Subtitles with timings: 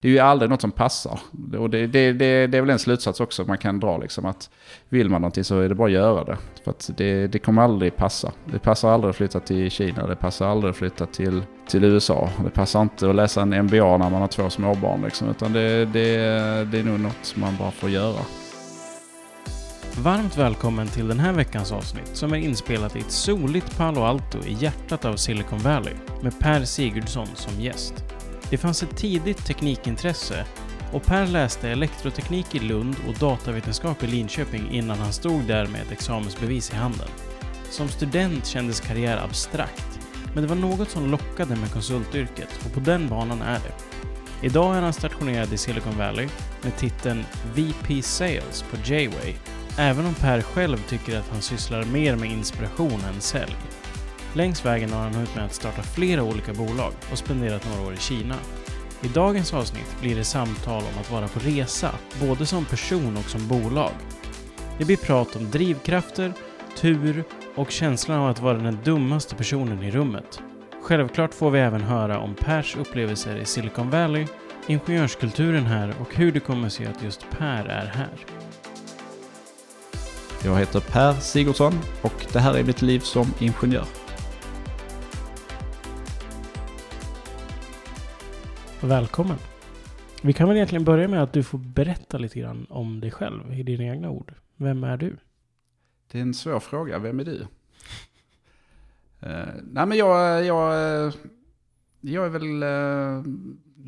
[0.00, 1.20] det är ju aldrig något som passar.
[1.58, 4.50] Och det, det, det, det är väl en slutsats också man kan dra liksom att
[4.88, 6.36] vill man någonting så är det bara att göra det.
[6.64, 8.32] För att det, det kommer aldrig passa.
[8.44, 12.30] Det passar aldrig att flytta till Kina, det passar aldrig att flytta till, till USA.
[12.44, 15.84] Det passar inte att läsa en MBA när man har två småbarn liksom, utan det,
[15.84, 16.16] det,
[16.64, 18.20] det är nog något man bara får göra.
[20.02, 24.38] Varmt välkommen till den här veckans avsnitt som är inspelat i ett soligt Palo Alto
[24.46, 28.07] i hjärtat av Silicon Valley med Per Sigurdsson som gäst.
[28.50, 30.44] Det fanns ett tidigt teknikintresse
[30.92, 35.82] och Per läste elektroteknik i Lund och datavetenskap i Linköping innan han stod där med
[35.82, 37.08] ett examensbevis i handen.
[37.70, 40.00] Som student kändes karriär abstrakt,
[40.34, 43.74] men det var något som lockade med konsultyrket och på den banan är det.
[44.46, 46.28] Idag är han stationerad i Silicon Valley
[46.62, 47.24] med titeln
[47.54, 49.34] VP Sales på J-Way,
[49.78, 53.56] även om Per själv tycker att han sysslar mer med inspiration än sälj.
[54.38, 57.94] Längs vägen har han hunnit med att starta flera olika bolag och spenderat några år
[57.94, 58.34] i Kina.
[59.02, 63.24] I dagens avsnitt blir det samtal om att vara på resa, både som person och
[63.24, 63.90] som bolag.
[64.78, 66.32] Det blir prat om drivkrafter,
[66.76, 70.40] tur och känslan av att vara den dummaste personen i rummet.
[70.82, 74.26] Självklart får vi även höra om Pers upplevelser i Silicon Valley,
[74.66, 78.18] ingenjörskulturen här och hur det kommer sig att just Per är här.
[80.44, 83.97] Jag heter Per Sigurdsson och det här är mitt liv som ingenjör.
[88.80, 89.36] Välkommen.
[90.22, 93.52] Vi kan väl egentligen börja med att du får berätta lite grann om dig själv
[93.52, 94.34] i dina egna ord.
[94.56, 95.16] Vem är du?
[96.10, 96.98] Det är en svår fråga.
[96.98, 97.38] Vem är du?
[99.22, 100.72] Uh, nej men jag, jag,
[101.06, 101.14] eh,
[102.00, 103.24] jag är väl uh,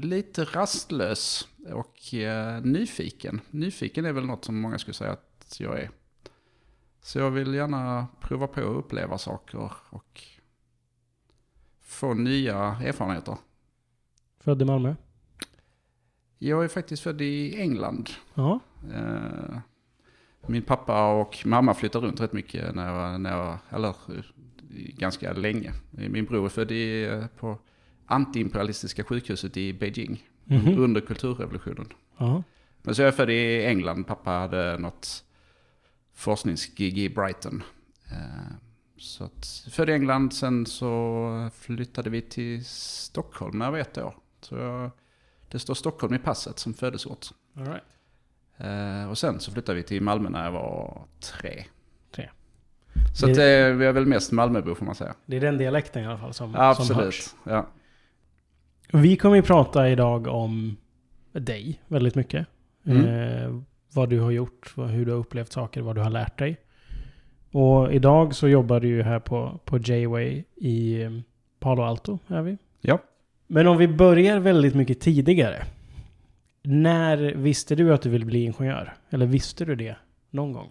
[0.04, 3.40] lite rastlös och uh, nyfiken.
[3.50, 5.90] Nyfiken är väl något som många skulle säga att jag är.
[7.02, 10.22] Så jag vill gärna prova på att uppleva saker och
[11.80, 13.36] få nya erfarenheter.
[14.40, 14.94] Född i Malmö?
[16.38, 18.10] Jag är faktiskt född i England.
[18.34, 18.60] Ja.
[18.94, 19.58] Uh,
[20.46, 23.94] min pappa och mamma flyttade runt rätt mycket när jag, när jag eller
[24.98, 25.72] ganska länge.
[25.90, 27.58] Min bror är född i, på
[28.06, 30.78] antiimperialistiska sjukhuset i Beijing mm -hmm.
[30.78, 31.86] under kulturrevolutionen.
[32.16, 32.42] Ja.
[32.82, 34.04] Men så är jag född i England.
[34.06, 35.24] Pappa hade något
[36.14, 37.62] forskningsgig i Brighton.
[38.96, 43.98] Så att, född i England, sen så flyttade vi till Stockholm när jag var ett
[43.98, 44.14] år.
[44.40, 44.90] Så jag,
[45.48, 47.26] det står Stockholm i passet som födelseort.
[47.56, 47.82] All right.
[48.56, 51.64] eh, och sen så flyttade vi till Malmö när jag var tre.
[52.14, 52.30] Tre.
[53.16, 55.14] Så det, att, eh, vi är väl mest Malmöbo får man säga.
[55.26, 56.86] Det är den dialekten i alla fall som, Absolut.
[56.86, 57.34] som hörs.
[57.44, 57.66] Ja.
[58.92, 60.76] Vi kommer ju prata idag om
[61.32, 62.46] dig väldigt mycket.
[62.86, 63.06] Mm.
[63.06, 63.60] Eh,
[63.92, 66.56] vad du har gjort, hur du har upplevt saker, vad du har lärt dig.
[67.52, 71.06] Och idag så jobbar du ju här på, på J-Way i
[71.60, 72.58] Palo Alto, är vi?
[72.80, 72.98] Ja.
[73.52, 75.64] Men om vi börjar väldigt mycket tidigare.
[76.62, 78.94] När visste du att du ville bli ingenjör?
[79.10, 79.96] Eller visste du det
[80.30, 80.70] någon gång?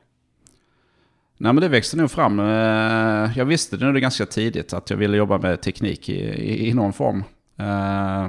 [1.38, 2.40] Nej men det växte nog fram.
[2.40, 6.70] Eh, jag visste det nog ganska tidigt att jag ville jobba med teknik i, i,
[6.70, 7.24] i någon form.
[7.58, 8.28] Eh,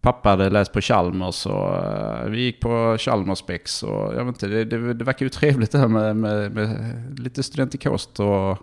[0.00, 4.26] pappa hade läst på Chalmers och eh, vi gick på Chalmers spex och jag vet
[4.26, 8.58] inte, det, det, det verkar ju trevligt det här med, med, med lite studentikost och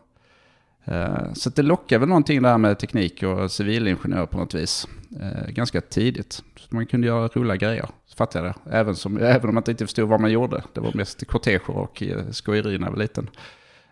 [0.88, 4.88] Eh, så det lockar väl någonting där med teknik och civilingenjör på något vis.
[5.22, 6.34] Eh, ganska tidigt.
[6.34, 8.78] Så man kunde göra roliga grejer, fattade jag det.
[8.78, 10.64] Även, som, även om man inte förstod vad man gjorde.
[10.74, 13.30] Det var mest korteger och eh, skojeri när jag var liten.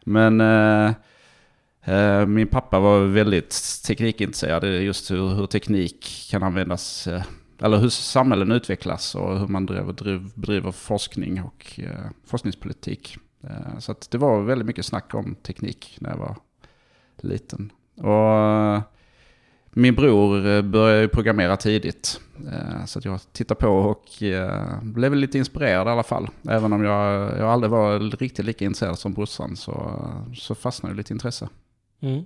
[0.03, 0.41] Men
[1.85, 4.63] eh, min pappa var väldigt teknikintresserad.
[4.63, 7.07] Just hur, hur teknik kan användas.
[7.61, 13.17] eller hur samhällen utvecklas och hur man driver, driver, bedriver forskning och eh, forskningspolitik.
[13.79, 16.35] så det var väldigt mycket snack om teknik när jag var
[17.27, 17.71] liten.
[17.97, 18.39] Och
[18.75, 18.81] eh,
[19.71, 22.19] min bror eh, började ju programmera tidigt.
[22.51, 24.05] Eh, så att jag tittade på och
[24.81, 26.27] blev lite inspirerad i alla fall.
[26.49, 30.01] Även om jag, jag aldrig var riktigt lika intresserad som brorsan så,
[30.35, 31.49] så fastnade lite intresse.
[32.01, 32.25] Mm.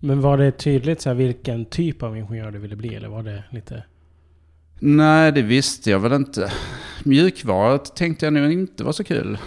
[0.00, 3.22] Men var det tydligt så här, vilken typ av ingenjör du ville bli eller var
[3.22, 3.84] det lite?
[4.80, 6.52] Nej, det visste jag väl inte.
[7.04, 9.38] Mjukvaret tänkte jag nog inte var så kul.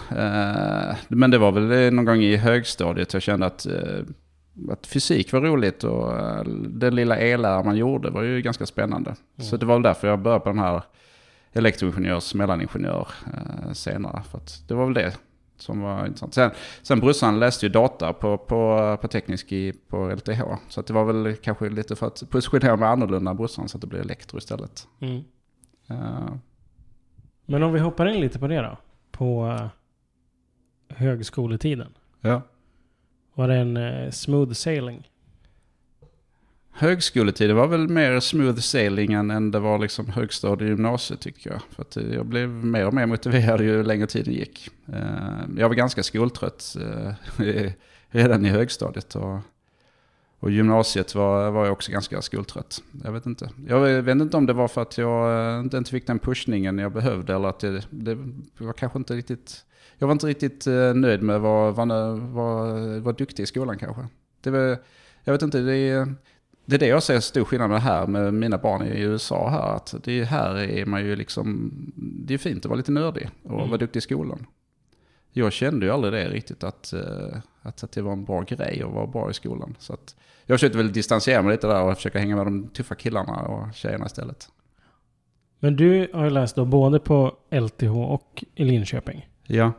[1.08, 3.68] Men det var väl någon gång i högstadiet jag kände att
[4.72, 9.10] att fysik var roligt och eh, den lilla ellära man gjorde var ju ganska spännande.
[9.10, 9.50] Mm.
[9.50, 10.82] Så det var väl därför jag började på den här
[11.54, 14.24] elektroingenjörs mellaningenjör eh, senare.
[14.32, 15.18] För att det var väl det
[15.58, 16.34] som var intressant.
[16.34, 20.42] Sen, sen brorsan läste ju data på, på, på teknisk i, på LTH.
[20.70, 23.82] Så det var väl kanske lite för att positionera mig annorlunda än brorsan så att
[23.82, 24.88] det blev elektro istället.
[25.00, 25.24] Mm.
[25.92, 26.36] Uh.
[27.46, 28.78] Men om vi hoppar in lite på det då.
[29.12, 29.68] På uh,
[30.90, 31.94] högskoletiden.
[32.22, 32.42] Ja.
[33.36, 35.10] Var det en uh, smooth sailing?
[36.78, 41.62] Högskoletiden var väl mer smooth sailing än, det var liksom högstadie och gymnasiet tycker jag.
[41.70, 44.70] För att eh, jag blev mer och mer motiverad ju längre tiden gick.
[44.94, 46.76] Eh, jag var ganska skoltrött
[48.10, 49.16] redan i högstadiet.
[49.16, 49.40] Och,
[50.46, 52.84] och gymnasiet var, var jag också ganska skoltrött.
[53.04, 53.50] Jag vet inte.
[53.68, 57.36] Jag vet inte om det var för att jag inte fick den pushningen jag behövde
[57.36, 58.18] eller att det, det
[58.58, 59.66] var kanske inte riktigt...
[59.98, 60.66] Jag var inte riktigt
[60.96, 61.72] nöjd med att vara,
[62.16, 64.08] vara, vara duktig i skolan kanske.
[64.42, 64.78] Det var,
[65.24, 66.14] jag vet inte, det är,
[66.66, 69.76] det är det jag ser stor skillnad med här med mina barn i USA här.
[69.76, 73.54] Att det här är man ju liksom, det är fint att vara lite nördig och
[73.54, 73.68] mm.
[73.68, 74.46] vara duktig i skolan.
[75.38, 78.84] Jag kände ju aldrig det riktigt att, eh, att, att det var en bra grej
[78.84, 79.76] att vara bra i skolan.
[79.80, 80.16] Så att
[80.46, 83.74] jag försökte väl distansera mig lite där och försöka hänga med de tuffa killarna och
[83.74, 84.50] tjejerna istället.
[85.60, 89.30] Men du har ju läst då både på LTH och i Linköping.
[89.44, 89.72] Ja.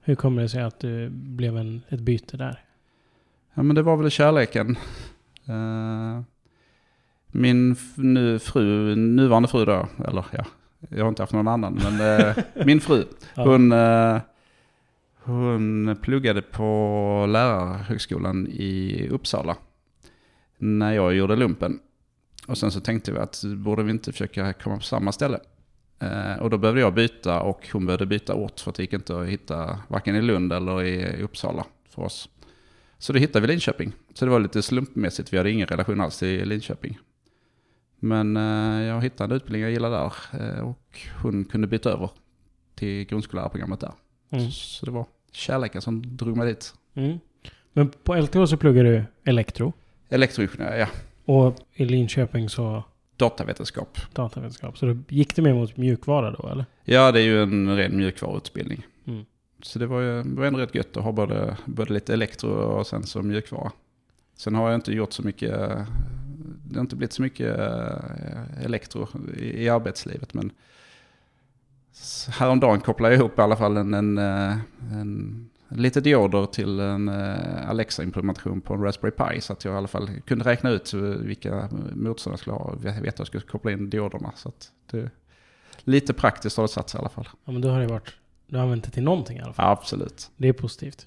[0.00, 2.64] Hur kommer det sig att du blev en, ett byte där?
[3.54, 4.78] Ja men det var väl kärleken.
[5.48, 6.20] Uh,
[7.26, 10.44] min nu fru, nuvarande fru då, eller ja,
[10.88, 12.36] jag har inte haft någon annan, men uh,
[12.66, 13.04] min fru,
[13.34, 14.20] hon, uh,
[15.24, 19.56] hon pluggade på lärarhögskolan i Uppsala
[20.58, 21.80] när jag gjorde lumpen.
[22.46, 25.40] Och sen så tänkte vi att borde vi inte försöka komma på samma ställe.
[26.40, 29.20] och då behövde jag byta och hon behövde byta ort för att det gick inte
[29.20, 32.28] att hitta varken i Lund eller i Uppsala för oss.
[32.98, 33.92] Så då hittade vi Linköping.
[34.14, 36.98] Så det var lite slumpmässigt, vi hade ingen relation alls till Linköping.
[37.98, 42.10] Men eh, jag hittade en utbildning jag gillade där eh, och hon kunde byta över
[42.74, 43.92] till grundskollärarprogrammet där.
[44.30, 44.50] Mm.
[44.50, 46.74] Så det var kärleken som drog mig dit.
[46.94, 47.18] Mm.
[47.72, 49.72] Men på LTH så pluggade du elektro?
[50.08, 50.88] Elektroingenjör, ja.
[51.24, 52.84] Och i Linköping så?
[53.16, 53.98] Datavetenskap.
[54.12, 54.78] Datavetenskap.
[54.78, 56.66] Så då gick det mer mot mjukvara då eller?
[56.84, 58.86] Ja, det är ju en ren mjukvaruutbildning.
[59.06, 59.24] Mm.
[59.62, 62.50] Så det var ju det var ändå rätt gött att ha både, både lite elektro
[62.50, 63.72] och sen så mjukvara.
[64.36, 65.52] Sen har jag inte gjort så mycket,
[66.64, 69.08] det har inte blivit så mycket eh, elektro
[69.38, 70.34] i, i arbetslivet.
[70.34, 70.50] Men
[72.30, 74.56] häromdagen kopplade jag ihop i alla fall en, en, eh,
[74.92, 79.40] en, en lite dioder till en eh, Alexa-implementation på en Raspberry Pi.
[79.40, 82.74] Så att jag i alla fall kunde räkna ut vilka motstånd jag skulle ha.
[82.82, 84.32] Jag vet att jag skulle koppla in dioderna.
[84.36, 84.52] Så
[84.90, 85.10] det,
[85.84, 87.28] lite praktiskt har det satt sig i alla fall.
[87.44, 88.14] Ja men då har det varit
[88.46, 89.72] du har använt det till någonting i alla fall.
[89.72, 90.30] absolut.
[90.36, 91.06] Det är positivt.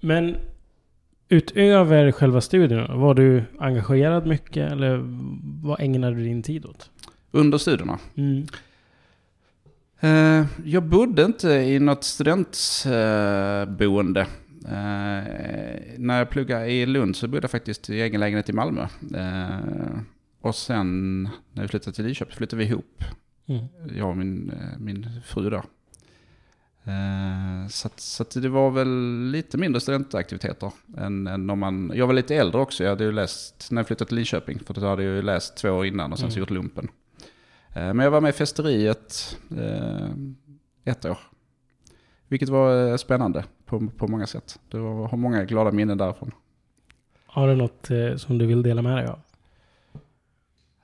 [0.00, 0.36] Men
[1.28, 5.00] utöver själva studierna, var du engagerad mycket eller
[5.66, 6.90] vad ägnade du din tid åt?
[7.30, 7.98] Under studierna?
[8.14, 8.46] Mm.
[10.04, 14.20] Uh, jag bodde inte i något studentboende.
[14.64, 15.22] Uh,
[15.98, 18.86] när jag pluggade i Lund så bodde jag faktiskt i egen lägenhet i Malmö.
[19.14, 19.98] Uh,
[20.40, 21.22] och sen
[21.52, 23.04] när vi flyttade till Lidköping flyttade vi ihop.
[23.48, 23.64] Mm.
[23.96, 25.62] Jag och min, min fru då.
[26.86, 31.92] Eh, så, så det var väl lite mindre studentaktiviteter än, än om man...
[31.94, 32.84] Jag var lite äldre också.
[32.84, 35.56] Jag hade ju läst, när jag flyttade till Linköping, för då hade jag ju läst
[35.56, 36.32] två år innan och sen mm.
[36.32, 36.88] så gjort lumpen.
[37.76, 40.08] Eh, men jag var med i festeriet eh,
[40.84, 41.18] ett år.
[42.28, 44.60] Vilket var spännande på, på många sätt.
[44.70, 46.30] Det var, har många glada minnen därifrån.
[47.26, 47.90] Har du något
[48.20, 49.18] som du vill dela med dig av?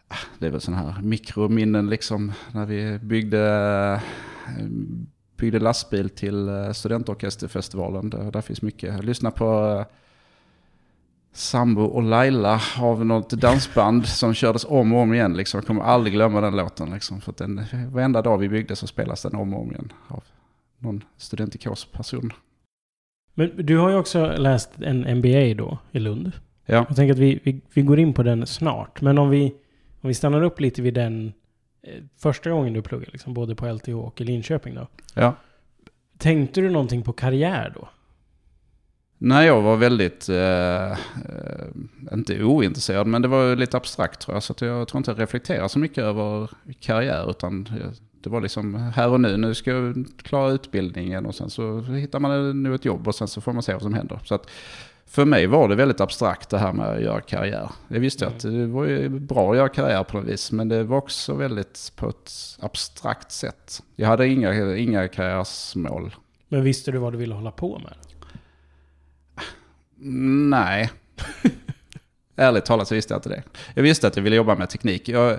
[0.09, 2.33] Ah, det är väl sådana här mikrominnen liksom.
[2.53, 4.01] När vi byggde
[5.43, 8.11] byggde lastbil till eh, studentorkesterfestivalen.
[8.11, 8.95] Där, där finns mycket.
[8.95, 9.87] Jag lyssnade på eh,
[11.33, 15.37] Sambo och Laila av något dansband som kördes om och om igen.
[15.37, 15.59] Liksom.
[15.59, 16.91] Jag kommer aldrig glömma den låten.
[16.91, 17.21] Liksom.
[17.21, 20.25] För den, varenda dag vi byggde så spelas den om och om igen av
[20.79, 22.33] någon studentikos-person.
[23.35, 26.33] Men du har ju också läst en MBA då i Lund.
[26.67, 26.85] Ja.
[26.89, 29.01] Jag tänker att vi, vi, vi går in på den snart.
[29.01, 29.55] Men om vi,
[30.01, 31.33] om vi stannar upp lite vid den
[31.83, 34.89] Eh, första gången du pluggade, liksom, både på LTH och i Linköping då.
[35.15, 35.35] Ja.
[36.19, 37.89] Tänkte du någonting på karriär då?
[39.25, 40.97] Nej, jag var väldigt, eh, eh,
[42.13, 44.43] inte ointresserad, men det var lite abstrakt tror jag.
[44.43, 46.51] Så jag tror inte jag reflekterar så mycket över
[46.81, 47.69] karriär, utan
[48.23, 49.37] det var liksom här och nu.
[49.37, 53.29] Nu ska jag klara utbildningen och sen så hittar man nu ett jobb och sen
[53.29, 54.21] så får man se vad som händer.
[54.25, 54.51] Så att
[55.07, 57.71] för mig var det väldigt abstrakt det här med att göra karriär.
[57.89, 58.37] Jag visste mm.
[58.37, 61.35] att det var ju bra att göra karriär på något vis, men det var också
[61.35, 63.83] väldigt på ett abstrakt sätt.
[63.97, 66.15] Jag hade inga, inga karriärsmål.
[66.49, 68.12] Men visste du vad du ville hålla på med?
[70.05, 70.91] Nej.
[72.37, 73.43] Ärligt talat så visste jag inte det.
[73.75, 75.09] Jag visste att jag ville jobba med teknik.
[75.09, 75.39] Jag,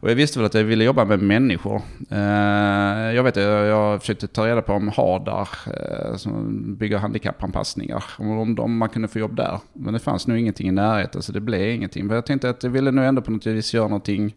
[0.00, 1.82] och jag visste väl att jag ville jobba med människor.
[2.10, 8.04] Eh, jag vet jag, jag försökte ta reda på om Hadar, eh, som bygger handikappanpassningar,
[8.18, 9.58] om, om man kunde få jobb där.
[9.72, 12.06] Men det fanns nog ingenting i närheten så det blev ingenting.
[12.06, 14.34] Men jag tänkte att jag ville nog ändå på något vis göra någonting,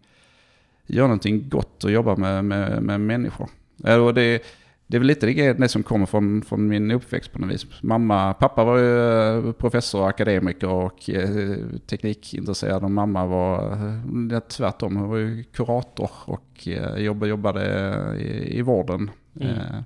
[0.88, 3.50] göra någonting gott och jobba med, med, med människor.
[3.86, 4.44] Eh, och det,
[4.88, 7.66] det är väl lite det, som kommer från, från min uppväxt på något vis.
[7.82, 11.56] Mamma, pappa var ju eh, professor och akademiker och eh,
[11.88, 13.72] teknikintresserad och mamma var
[14.34, 14.96] eh, tvärtom.
[14.96, 17.64] Hon var ju kurator och jobbade, jobbade
[18.20, 19.12] i, i vården.
[19.42, 19.84] Mm.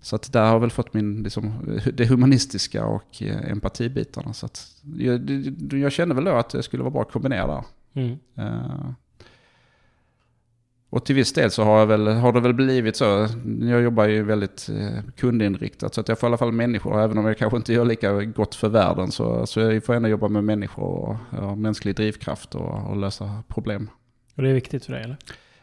[0.00, 1.52] Så att där har jag väl fått min, liksom,
[1.92, 4.32] det humanistiska och empatibitarna.
[4.32, 5.30] Så att jag,
[5.72, 7.64] jag kände väl då att det skulle vara bra att kombinera där.
[8.02, 8.18] Mm.
[10.92, 13.28] Och till viss del så har, jag väl, har det väl blivit så.
[13.60, 17.00] Jag jobbar ju väldigt eh, kundinriktat så att jag får i alla fall människor.
[17.00, 20.08] Även om jag kanske inte gör lika gott för världen så, så jag får ändå
[20.08, 23.90] jobba med människor och ja, mänsklig drivkraft och, och lösa problem.
[24.34, 25.16] Och det är viktigt för dig eller?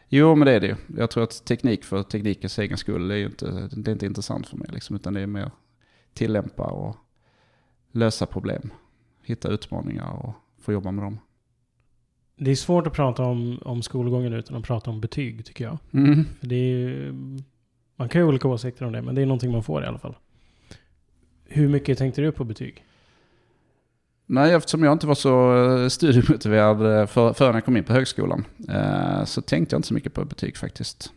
[0.08, 0.76] Jo men det är det ju.
[0.96, 4.56] Jag tror att teknik för teknikens egen skull är inte, det är inte intressant för
[4.56, 4.68] mig.
[4.72, 5.50] Liksom, utan det är mer
[6.14, 6.96] tillämpa och
[7.92, 8.70] lösa problem.
[9.22, 11.18] Hitta utmaningar och få jobba med dem.
[12.42, 15.78] Det är svårt att prata om, om skolgången utan att prata om betyg tycker jag.
[15.92, 16.24] Mm.
[16.40, 17.14] För det är
[18.00, 19.86] man kan ju ha olika åsikter om det, men det är någonting man får i
[19.86, 20.16] alla fall.
[21.44, 22.84] Hur mycket tänkte du på betyg?
[24.26, 27.92] Nej, eftersom jag inte var så eh, studiemotiverad eh, för, förrän jag kom in på
[27.92, 31.12] högskolan eh, så tänkte jag inte så mycket på betyg faktiskt.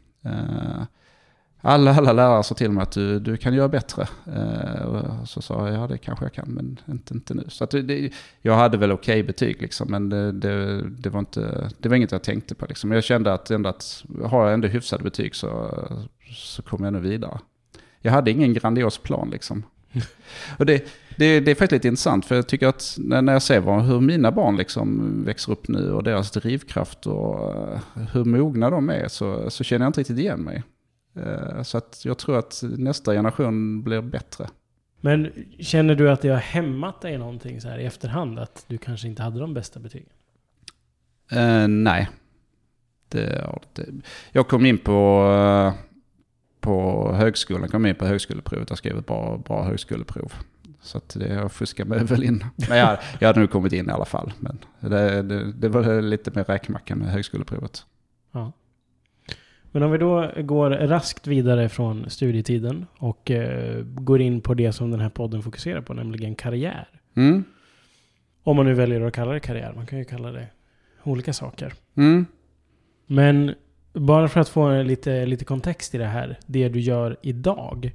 [1.65, 4.07] Alla, alla lärare sa till mig att du, du kan göra bättre.
[4.35, 7.43] Eh, och så sa jag, ja det kanske jag kan, men inte, inte nu.
[7.47, 8.09] Så det,
[8.41, 12.11] jag hade väl okej betyg liksom, men det, det, det, var inte, det var inget
[12.11, 12.65] jag tänkte på.
[12.65, 12.91] Liksom.
[12.91, 15.77] Jag kände att, ändå att har jag ändå hyfsade betyg så,
[16.35, 17.39] så kommer jag nog vidare.
[18.01, 19.63] Jag hade ingen grandios plan liksom.
[20.59, 20.85] Och det,
[21.17, 24.01] det, det är faktiskt lite intressant för jag tycker att när, jag ser vad, hur
[24.01, 27.79] mina barn liksom växer upp nu och deras drivkraft och eh,
[28.13, 30.63] hur mogna de är så, så känner jag inte riktigt igen mig.
[31.15, 34.49] Eh, Så att jag tror att nästa generation blir bättre.
[35.01, 38.39] Men känner du att det har hämmat dig någonting så här i efterhand?
[38.39, 40.09] Att du kanske inte hade de bästa betygen?
[41.31, 42.09] Eh, nej.
[43.09, 43.85] Det, det,
[44.31, 45.73] jag kom in på, eh,
[46.59, 48.69] på högskolan, kom in på högskoleprovet.
[48.69, 50.33] Jag skrev ett bra, bra högskoleprov.
[50.81, 52.45] Så att det, jag fuskade mig väl in.
[52.69, 54.33] Men jag, jag hade nog kommit in i alla fall.
[54.39, 57.85] Men det, det, det var lite mer räkmacka med högskoleprovet.
[58.31, 58.51] Ja.
[59.73, 64.71] Men om vi då går raskt vidare från studietiden och eh, går in på det
[64.71, 66.87] som den här podden fokuserar på, nämligen karriär.
[67.15, 67.43] Mm.
[68.43, 69.73] Om man nu väljer att kalla det karriär.
[69.75, 70.47] Man kan ju kalla det
[71.03, 71.73] olika saker.
[71.95, 72.25] Mm.
[73.07, 73.53] Men
[73.93, 77.91] bara för att få lite, lite kontext i det här, det du gör idag.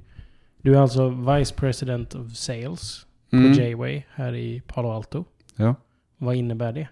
[0.61, 3.53] Du är alltså Vice President of Sales Mm.
[3.55, 5.25] på J-Way här i Palo Alto.
[5.55, 5.75] Ja.
[6.17, 6.87] Vad innebär det?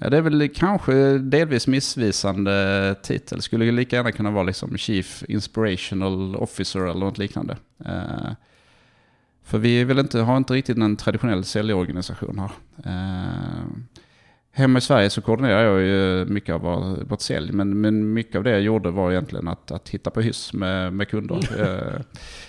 [0.00, 3.42] Ja, det är väl kanske delvis missvisande titel.
[3.42, 7.56] Skulle ju lika gärna kunna vara liksom Chief Inspirational Officer eller något liknande.
[7.84, 8.32] Eh,
[9.44, 12.50] för vi vill inte, har inte riktigt en traditionell säljorganisation här.
[12.84, 13.64] Eh,
[14.52, 17.52] hemma i Sverige så koordinerar jag ju mycket av vår- vårt sälj.
[17.52, 20.92] Men, men mycket av det jag gjorde var egentligen att, att hitta på hyss med,
[20.92, 21.38] med kunder.
[21.60, 22.00] Eh,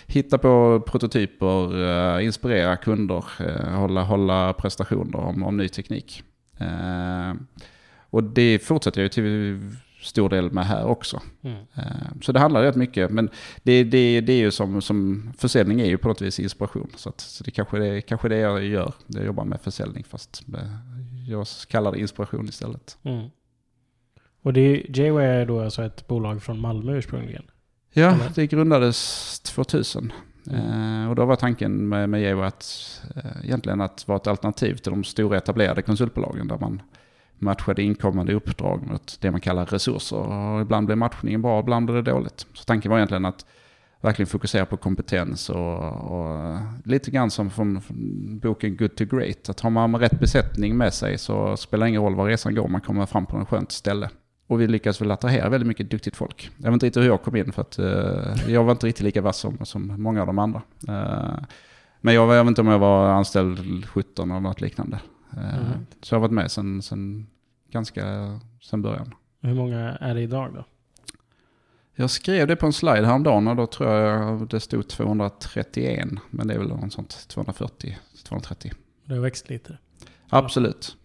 [0.08, 3.24] hitta på prototyper, inspirera kunder,
[3.76, 6.24] hålla, hålla prestationer om, om ny teknik.
[6.60, 7.34] Eh,
[8.10, 9.60] och det fortsätter jag ju till
[10.02, 11.22] stor del med här också.
[11.42, 11.58] Mm.
[11.76, 11.84] Eh,
[12.22, 13.30] så det handlar rätt mycket, men
[13.64, 16.92] det, det, det är ju som, som försäljning är ju på något vis inspiration.
[16.96, 18.94] Så, att, så det kanske det kanske det jag gör.
[19.08, 20.78] Jag jobbar med försäljning fast med,
[21.28, 22.98] jag kallar det inspiration istället.
[23.04, 23.30] Mm.
[24.42, 27.44] Och det är, J-Way är då alltså ett bolag från Malmö ursprungligen.
[27.94, 28.32] Ja, Eller?
[28.36, 30.14] det grundades 2000.
[30.50, 31.10] Mm.
[31.10, 34.92] Och då var tanken med, med Geo att eh, egentligen att vara ett alternativ till
[34.92, 36.82] de stora etablerade konsultbolagen där man
[37.38, 40.18] matchade inkommande uppdrag mot det man kallar resurser.
[40.18, 42.48] Och ibland blev matchningen bra, ibland blev det dåligt.
[42.54, 43.46] Så tanken var egentligen att
[44.02, 45.78] verkligen fokusera på kompetens och,
[46.12, 49.50] och eh, lite grann som från, från boken Good to Great.
[49.50, 52.68] Att har man rätt besättning med sig så spelar det ingen roll var resan går,
[52.68, 54.10] man kommer fram på något skönt ställe.
[54.50, 56.52] Och vi lyckas väl attrahera väldigt mycket duktigt folk.
[56.58, 59.04] Jag vet inte riktigt hur jag kom in för att eh, jag var inte riktigt
[59.04, 60.62] lika vass som, som många av de andra.
[60.88, 61.44] Eh,
[62.02, 65.00] men jag, var- jag vet inte om jag var anställd 17 eller något liknande.
[65.38, 65.86] Eh, Mm.
[66.02, 67.28] Så jag har varit med sen, sen
[67.72, 68.04] ganska
[68.62, 69.14] sen början.
[69.42, 70.66] Hur många är det idag då?
[71.96, 76.10] Jag skrev det på en slide häromdagen och då tror jag det stod 231.
[76.30, 78.74] Men det är väl något sånt 240-230.
[79.06, 79.78] Det har växt lite.
[80.30, 80.96] Absolut.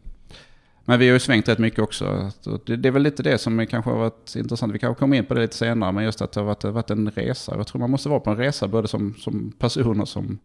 [0.85, 2.31] Men vi har ju svängt rätt mycket också.
[2.41, 4.75] Så Det, det är väl lite det som kanske har varit intressant.
[4.75, 6.91] Vi kanske kommer in på det lite senare, men just att det har varit, varit
[6.91, 7.57] en resa.
[7.57, 10.39] Jag tror man måste vara på en resa både som, som person och som,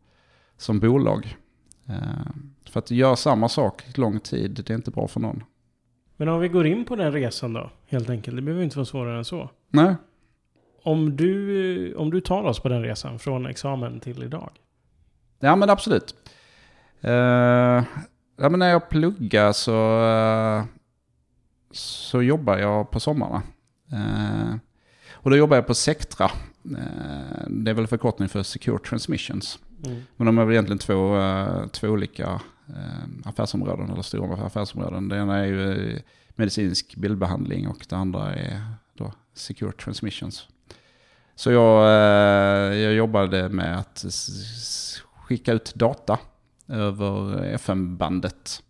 [0.57, 1.37] som bolag.
[1.87, 1.95] Eh,
[2.69, 5.43] för att göra samma sak lång tid, det är inte bra för någon.
[6.17, 8.35] Men om vi går in på den resan då, helt enkelt.
[8.35, 9.49] Det behöver inte vara svårare än så.
[9.69, 9.95] Nej.
[10.83, 14.51] Om du, om du tar oss på den resan från examen till idag.
[15.39, 16.15] Ja men absolut.
[17.01, 17.83] Eh,
[18.41, 20.63] ja, men när jag pluggar så, eh,
[21.71, 23.41] så jobbar jag på sommarna.
[23.91, 24.55] Eh,
[25.13, 26.31] och då jobbar jag på Sectra
[26.65, 29.59] Eh, det är väl förkortning för Secure Transmissions.
[29.85, 30.01] Mm.
[30.17, 31.17] Men de är väl egentligen två,
[31.71, 32.41] två olika
[33.25, 35.09] affärsområden, eller stora affärsområden.
[35.09, 38.61] Det ena är ju medicinsk bildbehandling och det andra är
[38.93, 40.47] då Secure Transmissions.
[41.35, 41.85] Så jag,
[42.75, 44.05] jag jobbade med att
[45.15, 46.19] skicka ut data
[46.69, 48.63] över FM-bandet.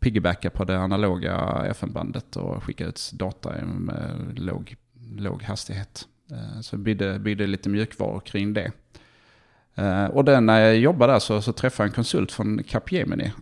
[0.00, 4.76] Piggybacka på det analoga FM-bandet och skicka ut data med låg,
[5.16, 6.06] låg hastighet.
[6.30, 8.72] Eh, så byggde, byggde lite mjukvaror kring det.
[9.74, 13.32] Eh, och den, när jag jobbade där så, så träffade jag en konsult från Capgemini.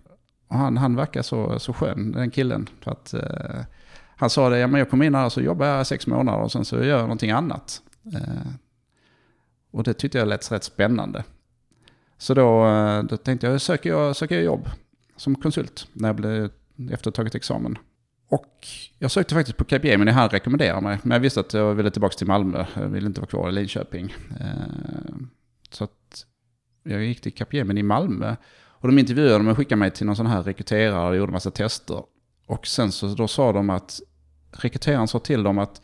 [0.48, 2.68] Och han, han verkar så, så skön, den killen.
[2.80, 3.60] För att, eh,
[4.16, 6.38] han sa det, ja, men jag kom in här och så jobbar jag sex månader
[6.38, 7.82] och sen så gör jag någonting annat.
[8.14, 8.52] Eh,
[9.70, 11.24] och det tyckte jag lät rätt spännande.
[12.18, 14.68] Så då, eh, då tänkte jag, söker jag, söker jag jobb
[15.16, 16.50] som konsult när jag blev
[16.90, 17.78] efter att ha tagit examen.
[18.28, 18.66] Och
[18.98, 20.98] jag sökte faktiskt på Capgemini, han rekommenderade mig.
[21.02, 23.52] Men jag visste att jag ville tillbaka till Malmö, jag ville inte vara kvar i
[23.52, 24.14] Linköping.
[24.40, 25.16] Eh,
[25.70, 26.26] så att
[26.82, 28.36] jag gick till Capgemini i Malmö.
[28.80, 31.50] Och de intervjuade mig och skickade mig till någon sån här rekryterare och gjorde massa
[31.50, 32.02] tester.
[32.46, 34.00] Och sen så då sa de att,
[34.52, 35.82] rekryteraren sa till dem att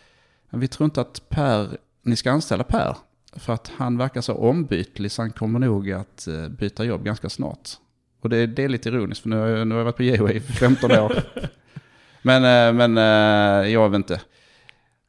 [0.51, 2.97] vi tror inte att Per, ni ska anställa Per.
[3.37, 7.29] För att han verkar så ombytlig så han kommer nog att eh, byta jobb ganska
[7.29, 7.69] snart.
[8.23, 10.03] Och det, det är lite ironiskt för nu har jag, nu har jag varit på
[10.03, 11.13] Geo i 15 år.
[12.23, 14.21] Men, eh, men eh, jag vet inte.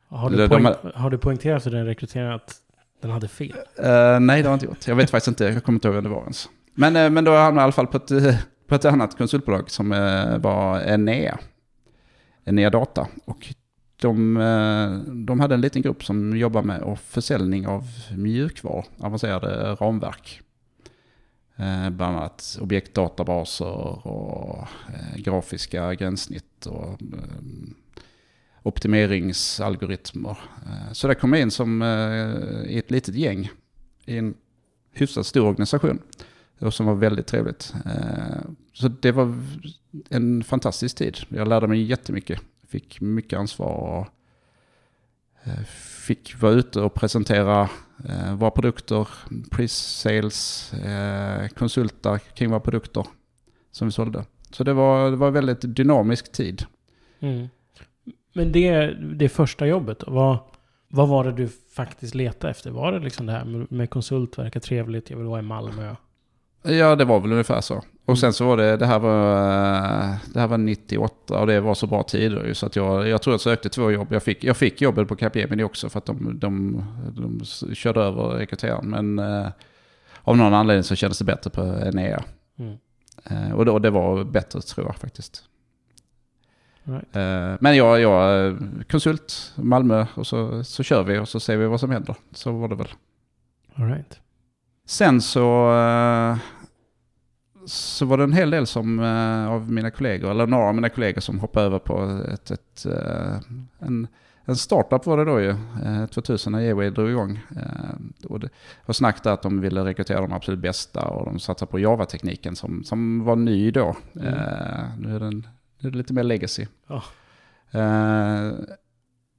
[0.07, 2.55] Har, De- du de poäng, har du poängterat för den rekryteraren att
[3.01, 3.53] den hade fel?
[3.83, 4.87] Eh, nej, det har jag inte gjort.
[4.87, 6.49] Jag vet faktiskt inte, jag kommer inte ihåg vem det var ens.
[6.73, 9.69] Men, eh, men då hamnade jag i alla fall på ett, på ett annat konsultbolag
[9.69, 11.37] som eh, var Enea.
[12.45, 13.07] Enea Data.
[13.25, 13.53] Och
[14.01, 17.83] de, eh, de hade en liten grupp som jobbar med försäljning av
[18.17, 20.41] mjukvaror, avancerade ramverk.
[21.55, 26.99] Eh, bland annat objektdatabaser och eh, grafiska gränssnitt och
[28.63, 30.37] optimeringsalgoritmer.
[30.91, 31.83] Så det kom jag in som
[32.67, 33.49] i ett litet gäng
[34.05, 34.33] i en
[34.93, 35.99] hyfsat stor organisation.
[36.59, 37.73] Och som var väldigt trevligt.
[38.73, 39.37] Så det var
[40.09, 41.17] en fantastisk tid.
[41.29, 42.41] Jag lärde mig jättemycket.
[42.75, 44.07] Fick mycket ansvar och
[45.43, 45.63] eh,
[46.07, 47.69] fick vara ute och presentera
[48.09, 49.07] eh, våra produkter,
[49.51, 53.05] pre-sales, eh, konsulta kring våra produkter
[53.71, 54.25] som vi sålde.
[54.51, 56.65] Så det var, det var en väldigt dynamisk tid.
[57.19, 57.47] Mm.
[58.33, 60.37] Men det, det första jobbet vad,
[60.87, 62.71] vad var det du faktiskt letade efter?
[62.71, 65.95] Var det liksom det här med, med konsult, verkar trevligt, jag vill vara i Malmö?
[66.67, 67.83] Ja, det var väl ungefär så.
[68.05, 71.59] Och sen så var det, det här var, eh, det här var 98 och det
[71.59, 72.53] var så bra tider.
[72.53, 74.07] Så att jag, jag tror jag sökte två jobb.
[74.11, 76.83] Jag fick, jag fick jobbet på Capgemini också för att de, de,
[77.15, 78.89] de körde över rekryteraren.
[78.89, 79.47] Men eh,
[80.21, 82.23] av någon anledning så kändes det bättre på Enea.
[82.59, 82.77] Mm.
[83.23, 85.43] Eh, och då, det var bättre tror jag faktiskt.
[86.83, 87.15] Right.
[87.15, 88.57] Eh, men jag, jag
[88.89, 92.15] konsult, Malmö och så, så kör vi och så ser vi vad som händer.
[92.31, 92.87] Så var det väl.
[93.75, 94.19] All right.
[94.85, 96.37] Sen så, eh,
[97.65, 100.89] så var det en hel del som, eh, av mina kollegor, eller några av mina
[100.89, 103.35] kollegor som hoppade över på ett, ett, eh,
[103.79, 104.07] en,
[104.45, 105.49] en startup var det då ju,
[105.85, 107.39] eh, 2000 när Eway drog igång.
[107.55, 108.49] Eh, Och det
[108.85, 112.55] var snack där att de ville rekrytera de absolut bästa och de satsade på Java-tekniken
[112.55, 113.95] som, som var ny då.
[114.15, 114.27] Mm.
[114.33, 115.47] Eh, Nu är den
[115.79, 116.65] nu är det lite mer legacy.
[116.87, 117.03] Ja.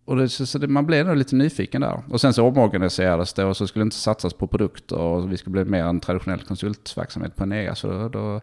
[0.06, 2.02] Och det, så så det, man blev nog lite nyfiken där.
[2.10, 5.36] Och sen så omorganiserades det och så skulle det inte satsas på produkter och vi
[5.36, 7.74] skulle bli mer en traditionell konsultverksamhet på Enea.
[7.74, 8.40] Så då, då,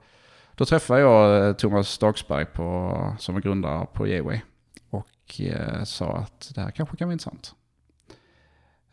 [0.55, 4.41] då träffade jag eh, Thomas Dagsberg på, som är grundare på Gateway
[4.89, 7.55] och eh, sa att det här kanske kan vara intressant.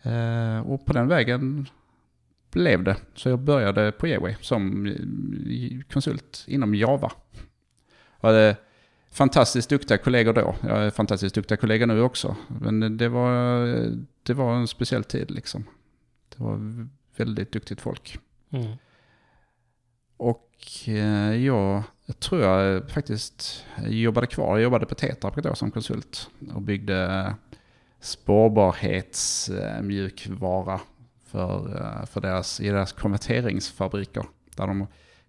[0.02, 1.68] Eh, och på den vägen
[2.50, 2.96] blev det.
[3.14, 7.12] Så jag började på Gateway som eh, konsult inom Java.
[8.20, 8.56] Och det,
[9.10, 10.54] fantastiskt duktiga kollegor då.
[10.62, 12.36] Jag är fantastiskt duktiga kollegor nu också.
[12.60, 13.66] Men det var,
[14.22, 15.64] det var en speciell tid liksom.
[16.28, 18.18] Det var väldigt duktigt folk.
[18.50, 18.72] Mm.
[20.16, 20.48] Och
[20.86, 21.82] eh, jag,
[22.18, 24.56] tror jag faktiskt jobbade kvar.
[24.56, 27.34] Jag jobbade på Tetra då som konsult och byggde
[28.00, 30.80] spårbarhetsmjukvara
[31.26, 34.24] för, eh, för deras, i deras konverteringsfabriker.
[34.56, 34.86] Där de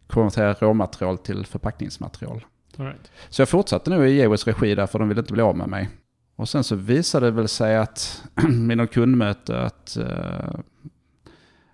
[0.07, 2.45] konverterar råmaterial till förpackningsmaterial.
[2.79, 3.11] All right.
[3.29, 5.69] Så jag fortsatte nu i Geos regi där för de ville inte bli av med
[5.69, 5.89] mig.
[6.35, 8.23] Och sen så visade det väl sig att
[8.67, 10.59] vid något kundmöte att, uh,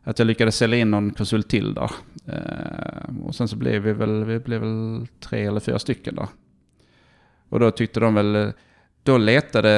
[0.03, 1.91] att jag lyckades sälja in någon konsult till där.
[2.27, 6.27] Uh, och sen så blev vi väl, vi blev väl tre eller fyra stycken där.
[7.49, 8.53] Och då tyckte de väl,
[9.03, 9.69] då letade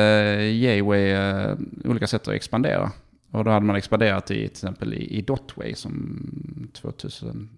[0.61, 2.91] Gateway uh, eh, olika sätt att expandera.
[3.31, 7.49] Och då hade man expanderat i till exempel i, i Dotway som 2004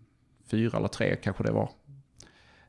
[0.52, 1.70] eller 2003 kanske det var.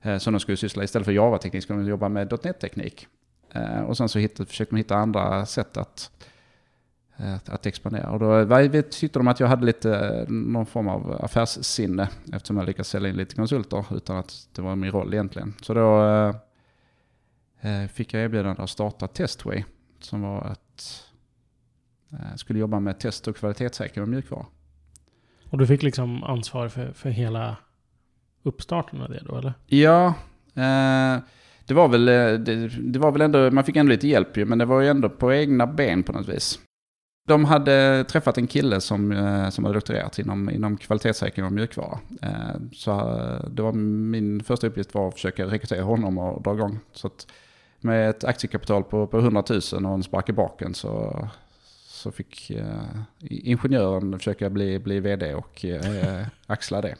[0.02, 3.06] Eh, Som de skulle syssla, istället för Java-teknik skulle de jobba med .NET-teknik.
[3.52, 6.10] Eh, Och sen så hittade, försökte man hitta andra sätt att
[7.16, 8.10] eh, att expandera.
[8.10, 12.56] Och då var- tyckte de att jag hade lite, eh, någon form av affärssinne eftersom
[12.56, 15.54] jag lyckades sälja in lite konsulter utan att det var min roll egentligen.
[15.62, 16.34] Så då eh,
[17.82, 19.64] eh, fick jag erbjudande att starta Testway
[20.00, 21.04] som var att
[22.12, 24.46] eh, skulle jobba med test och kvalitetssäkring av mjukvara.
[25.50, 27.56] Och du fick liksom ansvar för, för hela
[28.42, 29.54] uppstarten av det då, eller?
[29.66, 30.06] Ja,
[30.54, 31.22] eh,
[31.66, 34.44] det var väl, eh, det, det var väl ändå, man fick ändå lite hjälp ju,
[34.44, 36.58] men det var ju ändå på egna ben på något vis.
[37.28, 41.98] De hade träffat en kille som, eh, som hade doktorerat inom, inom kvalitetssäkring av mjukvara.
[42.22, 42.30] Eh,
[42.72, 42.92] Så
[43.50, 46.78] det var min första uppgift var att försöka rekrytera honom och dra igång.
[46.92, 47.10] Så
[47.80, 51.28] med ett aktiekapital på, på 100 000 och en spark i baken så,
[51.86, 52.50] så fick
[53.20, 55.64] ingenjören försöka bli, bli vd och
[56.46, 56.94] axla det.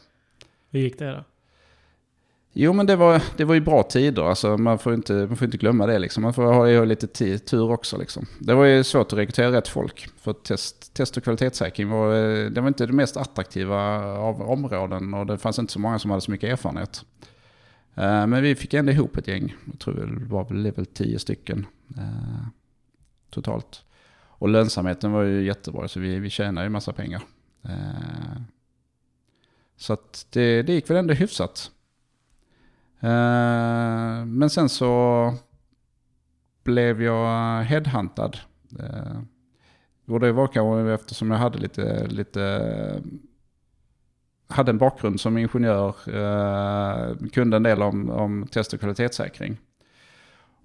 [0.71, 1.23] Hur gick det då?
[2.55, 5.45] Jo men det var, det var ju bra tider, alltså, man, får inte, man får
[5.45, 5.99] inte glömma det.
[5.99, 6.23] Liksom.
[6.23, 7.97] Man får ha lite tur också.
[7.97, 8.25] Liksom.
[8.39, 10.09] Det var ju svårt att rekrytera rätt folk.
[10.17, 15.13] För test, test och kvalitetssäkring var, eh, det var inte det mest attraktiva av områden
[15.13, 17.05] och det fanns inte så många som hade så mycket erfarenhet.
[17.95, 21.65] Eh, men vi fick ändå ihop ett gäng, jag tror det var väl, tio stycken
[21.97, 22.47] eh,
[23.29, 23.83] totalt.
[24.27, 27.21] Och lönsamheten var ju jättebra så vi, vi tjänade ju massa pengar.
[29.77, 31.71] Så att det, det gick väl ändå hyfsat.
[33.03, 35.33] Eh, men sen så
[36.63, 38.37] blev jag headhuntad.
[38.79, 39.19] Eh,
[40.07, 43.01] Och det var kanske eftersom jag hade lite, lite
[44.47, 49.57] hade en bakgrund som ingenjör, eh, kunde en del om, om test och kvalitetssäkring.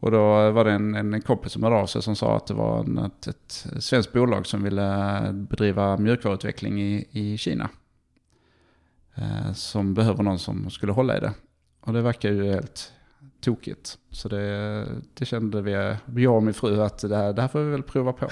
[0.01, 2.55] Och då var det en, en kompis som hörde av sig som sa att det
[2.55, 7.68] var en, ett, ett svenskt bolag som ville bedriva mjukvaruutveckling i, i Kina.
[9.14, 11.33] Eh, som behöver någon som skulle hålla i det.
[11.88, 12.92] Och det verkar ju helt
[13.40, 13.98] tokigt.
[14.11, 17.61] Så det, det kände vi, jag och min fru, att det här, det här får
[17.61, 18.29] vi väl prova på.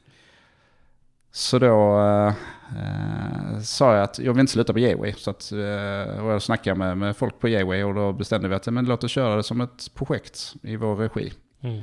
[1.30, 1.98] Så då
[2.76, 5.12] eh, sa jag att jag vill inte sluta på Gateway.
[5.12, 8.54] Så att, eh, och jag snackade med, med folk på Gateway och då bestämde vi
[8.54, 11.32] att men låt oss köra det som ett projekt i vår regi.
[11.60, 11.82] Mm.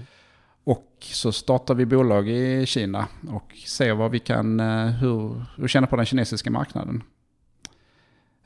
[0.64, 5.68] Och så startar vi bolag i Kina och ser vad vi kan, eh, hur, hur
[5.68, 7.04] känna på den kinesiska marknaden.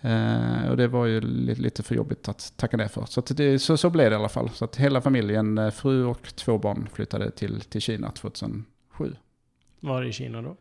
[0.07, 3.05] Eh, och det var ju lite, lite för jobbigt att tacka ner för.
[3.05, 4.49] Så, det, så, så blev det i alla fall.
[4.49, 8.65] Så att hela familjen, eh, fru och två barn flyttade till, till Kina 2007.
[9.79, 10.55] Var i Kina då?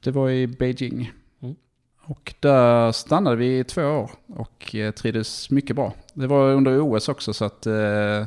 [0.00, 1.12] Det var i Beijing.
[1.40, 1.54] Mm.
[2.02, 5.92] Och där stannade vi i två år och eh, trivdes mycket bra.
[6.14, 8.24] Det var under OS också så att eh,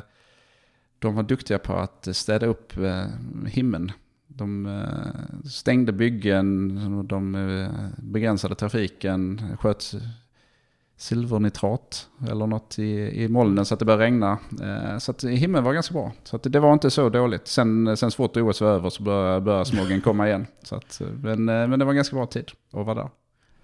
[0.98, 3.06] de var duktiga på att städa upp eh,
[3.46, 3.92] himlen.
[4.26, 7.32] De eh, stängde byggen, de
[7.98, 9.94] begränsade trafiken, sköt
[10.98, 14.38] silvernitrat eller något i, i molnen så att det började regna.
[14.62, 16.12] Eh, så att himlen var ganska bra.
[16.24, 17.46] Så att det var inte så dåligt.
[17.46, 20.46] Sen, sen så fort OS var över så började, började smogen komma igen.
[20.62, 23.08] Så att, eh, men, eh, men det var en ganska bra tid att vara där.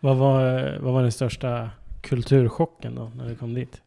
[0.01, 1.71] Vad var, vad var den största
[2.01, 3.81] kulturchocken då, när du kom dit?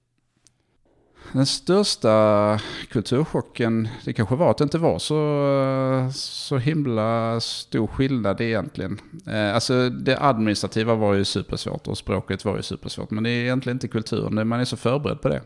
[1.33, 8.41] Den största kulturchocken, det kanske var att det inte var så, så himla stor skillnad
[8.41, 8.99] egentligen.
[9.27, 13.11] Eh, alltså det administrativa var ju supersvårt och språket var ju supersvårt.
[13.11, 15.41] Men det är egentligen inte kulturen, man är så förberedd på det.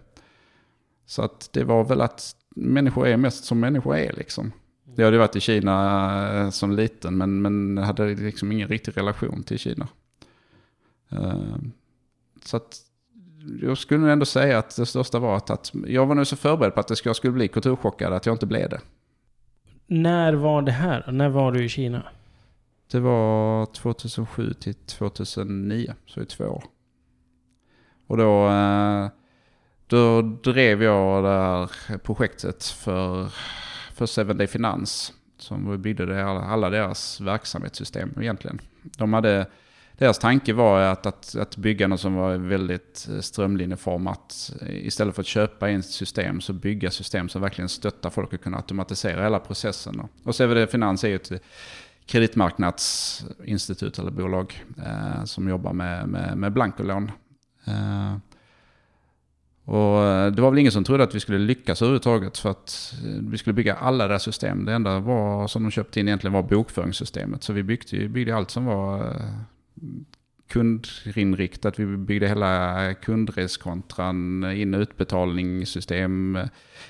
[1.06, 4.52] Så att det var väl att människor är mest som människor är liksom.
[4.96, 9.44] Jag hade varit i Kina eh, som liten men, men hade liksom ingen riktig relation
[9.44, 9.88] till Kina.
[11.10, 11.56] Eh,
[12.46, 12.78] så att
[13.62, 16.36] jag skulle nog ändå säga att det största var att, att jag var nog så
[16.36, 18.80] förberedd på att det skulle- jag skulle bli kulturchockad att jag inte blev det.
[19.88, 21.12] När var det här?
[21.12, 22.04] När var du i Kina?
[22.92, 26.64] Det var 2007 till 2009, så i två år.
[28.08, 29.08] Och då, eh,
[29.88, 33.28] då drev jag det här projektet för,
[33.94, 35.14] för Seven Day Finans.
[35.38, 38.62] Som byggde det, alla deras verksamhetssystem egentligen.
[38.98, 39.46] De hade,
[40.02, 44.52] deras tanke var att, att, att bygga något som var väldigt eh, strömlinjeformat.
[44.70, 48.58] Istället för att köpa in system så bygga system som verkligen stöttar folk och kunna
[48.58, 50.02] automatisera hela processen.
[50.24, 51.32] Och Seven Finans är ju ett
[52.06, 57.12] kreditmarknadsinstitut eller bolag eh, som jobbar med, med, med blankolån.
[57.66, 58.16] Eh,
[59.66, 62.94] och eh, det var väl ingen som trodde att vi skulle lyckas överhuvudtaget för att
[63.06, 64.66] eh, vi skulle bygga alla deras system.
[64.66, 67.44] Det enda var, som de köpte in egentligen var bokföringssystemet.
[67.44, 69.16] Så vi byggde, byggde allt som var
[70.48, 71.80] kundinriktat.
[71.80, 76.40] Vi byggde hela kundreskontran, in och utbetalningssystem,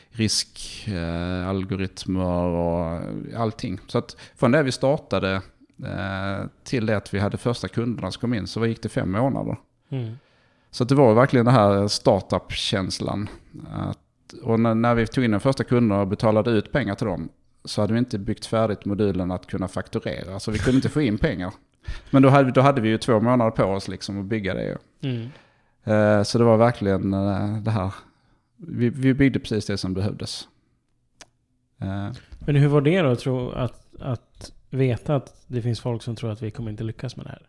[0.10, 3.02] riskalgoritmer algoritmer och
[3.38, 3.80] allting.
[3.88, 5.42] Så att från det vi startade
[5.84, 9.12] eh, till det att vi hade första kunderna som kom in så gick det fem
[9.12, 9.58] månader.
[9.90, 10.18] Mm.
[10.72, 13.30] Så det var verkligen den här startup-känslan.
[14.44, 17.30] Och när, när vi tog in de första kunderna och betalade ut pengar till dem
[17.66, 20.40] så hade vi inte byggt färdigt modulen att kunna fakturera.
[20.40, 21.54] Så vi kunde inte få in pengar.
[22.10, 24.78] Men då hade, då hade vi ju två månader på oss liksom att bygga det.
[25.02, 25.30] Mm.
[25.84, 27.94] Eh, så det var verkligen eh, det här.
[28.58, 30.48] Vi, vi byggde precis det som behövdes.
[31.82, 36.04] Eh, Men hur var det då, att, tro, att, att veta att det finns folk
[36.04, 37.48] som tror att vi kommer inte lyckas med det här?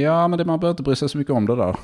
[0.00, 1.76] Ja, men det, man behöver inte bry sig så mycket om det där.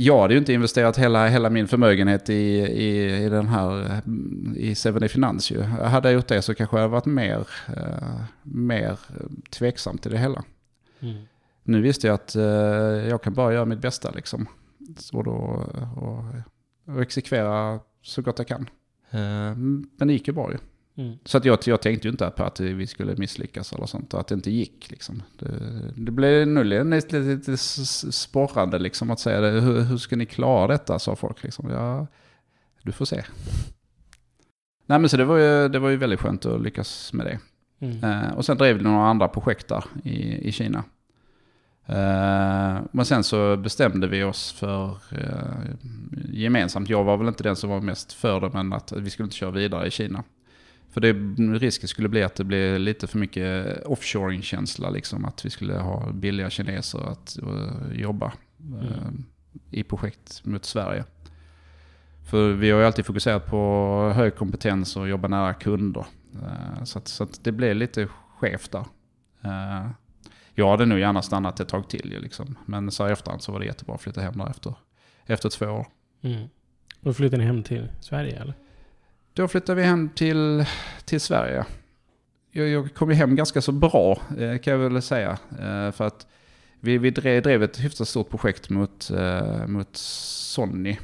[0.00, 4.00] Jag hade ju inte investerat hela, hela min förmögenhet i, i, i den här,
[4.56, 5.62] i 7 Finans ju.
[5.62, 8.98] Hade jag gjort det så kanske jag hade varit mer, eh, mer
[9.50, 10.44] tveksam till det hela.
[11.00, 11.22] Mm.
[11.62, 12.42] Nu visste jag att eh,
[13.08, 14.46] jag kan bara göra mitt bästa liksom.
[14.96, 15.64] Så då,
[15.96, 16.24] och,
[16.94, 18.70] och exekvera så gott jag kan.
[19.10, 20.58] Eh, men det gick ju bra ju.
[20.98, 21.18] Mm.
[21.24, 24.14] Så att jag, jag tänkte ju inte på att vi skulle misslyckas eller sånt.
[24.14, 25.22] Att det inte gick liksom.
[25.38, 25.52] Det,
[25.96, 29.60] det blev nog lite, lite sporrande liksom att säga det.
[29.60, 30.98] Hur, hur ska ni klara detta?
[30.98, 31.70] sa folk liksom.
[31.70, 32.06] Ja,
[32.82, 33.24] du får se.
[34.86, 37.38] Nej men så det var ju, det var ju väldigt skönt att lyckas med det.
[37.86, 38.04] Mm.
[38.04, 40.84] Eh, och sen drev vi några andra projekt där i, i Kina.
[41.86, 45.76] Eh, men sen så bestämde vi oss för eh,
[46.28, 49.24] gemensamt, jag var väl inte den som var mest för det, men att vi skulle
[49.24, 50.24] inte köra vidare i Kina.
[50.90, 51.12] För det,
[51.58, 56.12] risken skulle bli att det blev lite för mycket offshoring-känsla, liksom att vi skulle ha
[56.12, 59.24] billiga kineser att eh, jobba Mm.
[59.70, 61.04] i projekt mot Sverige.
[62.30, 66.06] För vi har ju alltid fokuserat på hög kompetens och jobba nära kunder.
[66.34, 68.84] Eh, Så, att, så att det blev lite skevt där.
[70.54, 72.58] Jag hade nog gärna stannat ett tag till liksom.
[72.66, 74.74] Men så här efterhand så var det jättebra att flytta hem där efter,
[75.26, 75.86] efter två år.
[76.22, 76.48] Mm.
[77.00, 78.54] Då flyttade ni hem till Sverige eller?
[79.38, 80.64] Då flyttade vi hem till,
[81.04, 81.64] till Sverige.
[82.50, 85.38] Jag, jag kom ju hem ganska så bra eh, kan jag väl säga.
[85.50, 86.26] Eh, för att
[86.80, 90.96] vi, vi drev, drev ett hyfsat stort projekt mot, eh, mot Sony.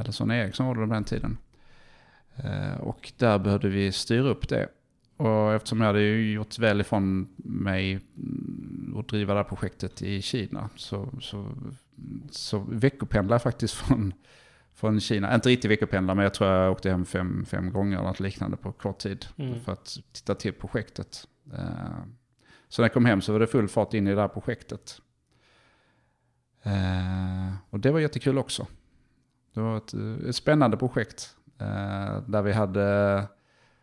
[0.00, 1.38] Eller Sony Ericsson var det på den tiden.
[2.80, 4.68] Och där behövde vi styra upp det.
[5.16, 9.44] Och eftersom jag hade ju gjort väl ifrån mig mm, att och driva det här
[9.44, 11.46] projektet i Kina så, så,
[12.30, 14.12] så veckopendlade jag faktiskt från,
[14.80, 15.34] från Kina.
[15.34, 18.56] Inte riktigt veckopendla men jag tror jag åkte hem fem, fem gånger eller något liknande
[18.56, 19.26] på kort tid.
[19.36, 19.60] Mm.
[19.60, 21.28] För att titta till projektet.
[21.52, 21.98] Eh,
[22.68, 25.00] Så när jag kom hem så var det full fart in i det här projektet.
[26.62, 28.66] Eh, Och det var jättekul också.
[29.54, 29.94] Det var ett,
[30.28, 31.36] ett spännande projekt.
[31.60, 33.24] eh, Där vi hade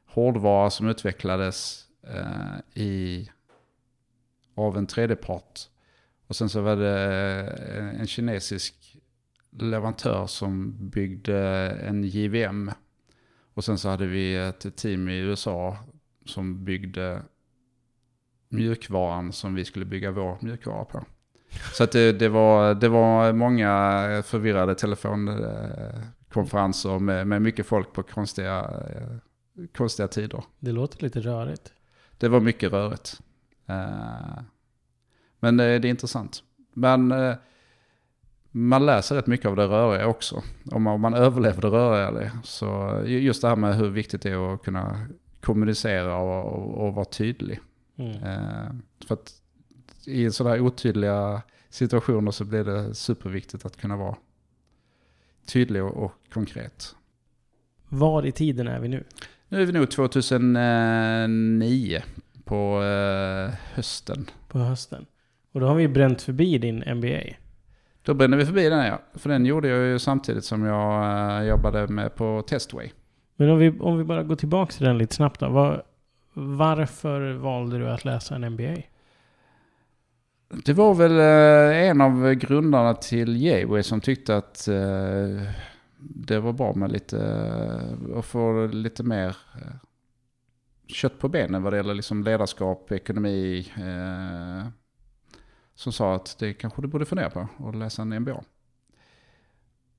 [0.05, 1.83] hårdvara som utvecklades
[2.73, 3.29] i,
[4.55, 5.59] av en tredjepart.
[6.27, 6.99] Och sen så var det
[7.99, 8.75] en kinesisk
[9.59, 11.37] leverantör som byggde
[11.69, 12.71] en JVM.
[13.53, 15.77] Och sen så hade vi ett team i USA
[16.25, 17.21] som byggde
[18.49, 21.05] mjukvaran som vi skulle bygga vår mjukvara på.
[21.73, 28.03] Så att det, det, var, det var många förvirrade telefonkonferenser med, med mycket folk på
[28.03, 28.71] konstiga,
[29.75, 30.43] konstiga tider.
[30.59, 31.73] Det låter lite rörigt.
[32.17, 33.21] Det var mycket rörigt.
[33.65, 34.39] Eh,
[35.39, 36.43] Men det är intressant.
[36.73, 37.35] Men eh,
[38.51, 40.43] man läser rätt mycket av det röriga också.
[40.71, 42.31] Om man, om man överlever det röriga.
[42.43, 45.07] Så just det här med hur viktigt det är att kunna
[45.41, 47.59] kommunicera och, och, och vara tydlig.
[47.97, 48.23] Mm.
[48.23, 48.69] Eh,
[49.07, 49.33] För att
[50.05, 54.15] i sådana här otydliga situationer så blir det superviktigt att kunna vara
[55.45, 56.95] tydlig och, och konkret.
[57.89, 59.03] Var i tiden är vi nu?
[59.49, 62.01] Nu är vi nog 2009
[62.43, 64.29] på eh, hösten.
[64.47, 65.05] På hösten.
[65.51, 67.21] Och då har vi bränt förbi din MBA.
[68.07, 68.99] Då brände vi förbi den ja.
[69.13, 71.03] För den gjorde jag ju samtidigt som jag
[71.41, 72.89] eh, jobbade med på Testway.
[73.35, 75.49] Men om vi, om vi bara går tillbaka till den lite snabbt då.
[75.49, 75.83] Var,
[76.33, 78.75] varför valde du att läsa en MBA?
[80.65, 85.51] Det var väl eh, en av grundarna till Gateway som tyckte att eh,
[85.99, 87.17] det var bra med lite,
[88.15, 89.37] att få lite mer
[90.87, 93.71] kött på benen vad det gäller liksom ledarskap, ekonomi.
[95.77, 98.43] Som sa att det kanske du borde fundera på och läsa en MBA.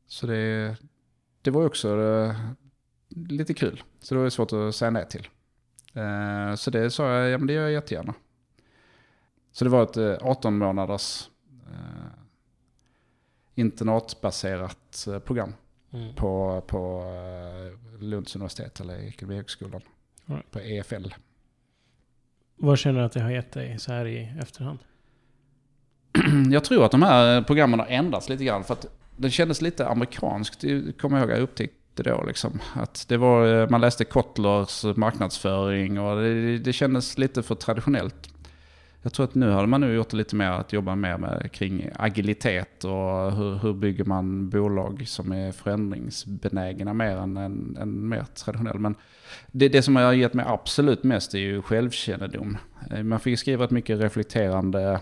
[0.07, 0.77] Så det,
[1.43, 2.37] det var också eh,
[3.09, 3.83] lite kul.
[4.01, 5.29] Så det var svårt att säga nej till.
[5.95, 8.14] Eh, så det sa jag, ja men det gör jag jättegärna.
[9.53, 11.29] Så det var ett eh, 18 månaders
[11.67, 12.11] eh,
[13.55, 15.55] internatbaserat eh, program
[15.93, 16.14] Mm.
[16.14, 17.05] på, på
[18.01, 19.81] Lunds universitet eller Ekonomihögskolan.
[20.27, 20.51] Alright.
[20.51, 21.14] På EFL.
[22.57, 24.79] Vad känner du att det har gett dig så här i efterhand?
[26.50, 29.88] Jag tror att de här programmen har ändrats lite grann för att det kändes lite
[29.88, 30.64] amerikanskt.
[31.00, 32.59] Kommer jag ihåg jag upptäckte då liksom.
[32.74, 38.28] Att det var, eh, man läste Kotlers marknadsföring och det, det kändes lite för traditionellt.
[39.02, 41.52] Jag tror att nu har man nu gjort det lite mer att jobba mer med
[41.52, 48.09] kring agilitet och hur, hur bygger man bolag som är förändringsbenägna mer än, än, än
[48.09, 48.78] mer traditionell.
[48.78, 48.94] Men
[49.46, 52.57] det, det som har gett mig absolut mest är ju självkännedom.
[52.90, 55.00] Eh, man fick skriva ett mycket reflekterande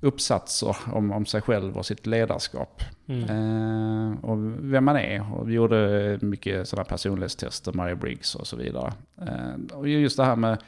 [0.00, 2.82] uppsatser om, om sig själv och sitt ledarskap.
[3.06, 3.22] Mm.
[3.24, 4.38] Eh, och
[4.72, 5.34] vem man är.
[5.34, 8.92] Och vi gjorde mycket sådana personlighetstester, Mario Briggs och så vidare.
[9.22, 10.58] Eh, och just det här med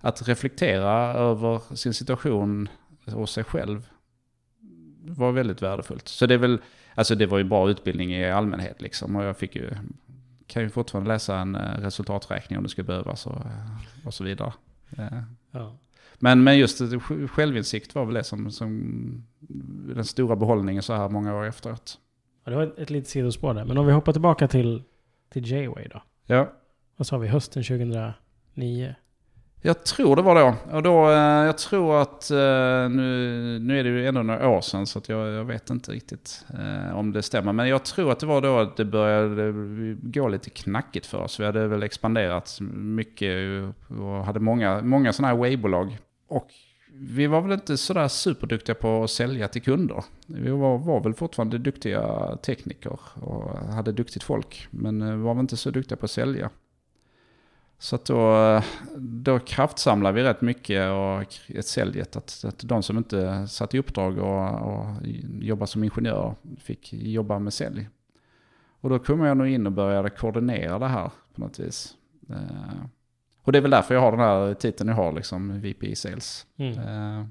[0.00, 2.68] att reflektera över sin situation
[3.14, 3.88] och sig själv
[5.00, 6.08] var väldigt värdefullt.
[6.08, 6.60] Så det är väl,
[6.94, 9.16] alltså det var ju bra utbildning i allmänhet liksom.
[9.16, 9.70] Och jag fick ju,
[10.46, 13.42] kan ju fortfarande läsa en eh, resultaträkning om det skulle behövas och,
[14.04, 14.52] och så vidare.
[14.98, 15.76] Eh, Ja.
[16.18, 16.82] Men, men just
[17.30, 19.24] självinsikt var väl det som, som
[19.94, 21.98] den stora behållningen så här många år efteråt.
[22.44, 23.64] Ja, det var ett, ett litet sidospår där.
[23.64, 24.82] Men om vi hoppar tillbaka till,
[25.32, 26.02] till J-Way då.
[26.26, 26.52] Ja,
[26.96, 27.28] Vad sa vi?
[27.28, 28.94] Hösten 2009?
[29.62, 30.76] jag tror det var då.
[30.76, 32.36] Och då, eh, jag tror att, eh,
[32.90, 36.44] nu, nu är det ju ändå några år sedan så jag, jag vet inte riktigt
[36.58, 37.52] eh, om det stämmer.
[37.52, 39.52] Men jag tror att det var då att det började
[40.02, 41.40] gå lite knackigt för oss.
[41.40, 43.34] Vi hade väl expanderat mycket
[43.88, 45.98] och hade många, många sådana här way-bolag.
[46.28, 46.52] Och
[46.92, 50.04] vi var väl inte sådär superduktiga på att sälja till kunder.
[50.26, 54.68] Vi var, var väl fortfarande duktiga tekniker och hade duktigt folk.
[54.70, 56.50] Men vi var väl inte så duktiga på att sälja.
[57.78, 58.64] Så att då, eh,
[58.96, 62.16] då kraftsamlade vi rätt mycket och ett säljet.
[62.16, 64.86] Att, att de som inte satt i uppdrag och, och
[65.40, 67.88] jobbade som ingenjör fick jobba med sälj.
[68.80, 71.94] Och då kom jag nog in och började koordinera det här på något vis.
[72.30, 72.84] Eh,
[73.48, 76.46] och det är väl därför jag har den här titeln jag har, liksom VP Sales.
[76.56, 76.78] Mm.
[76.78, 77.26] Eh,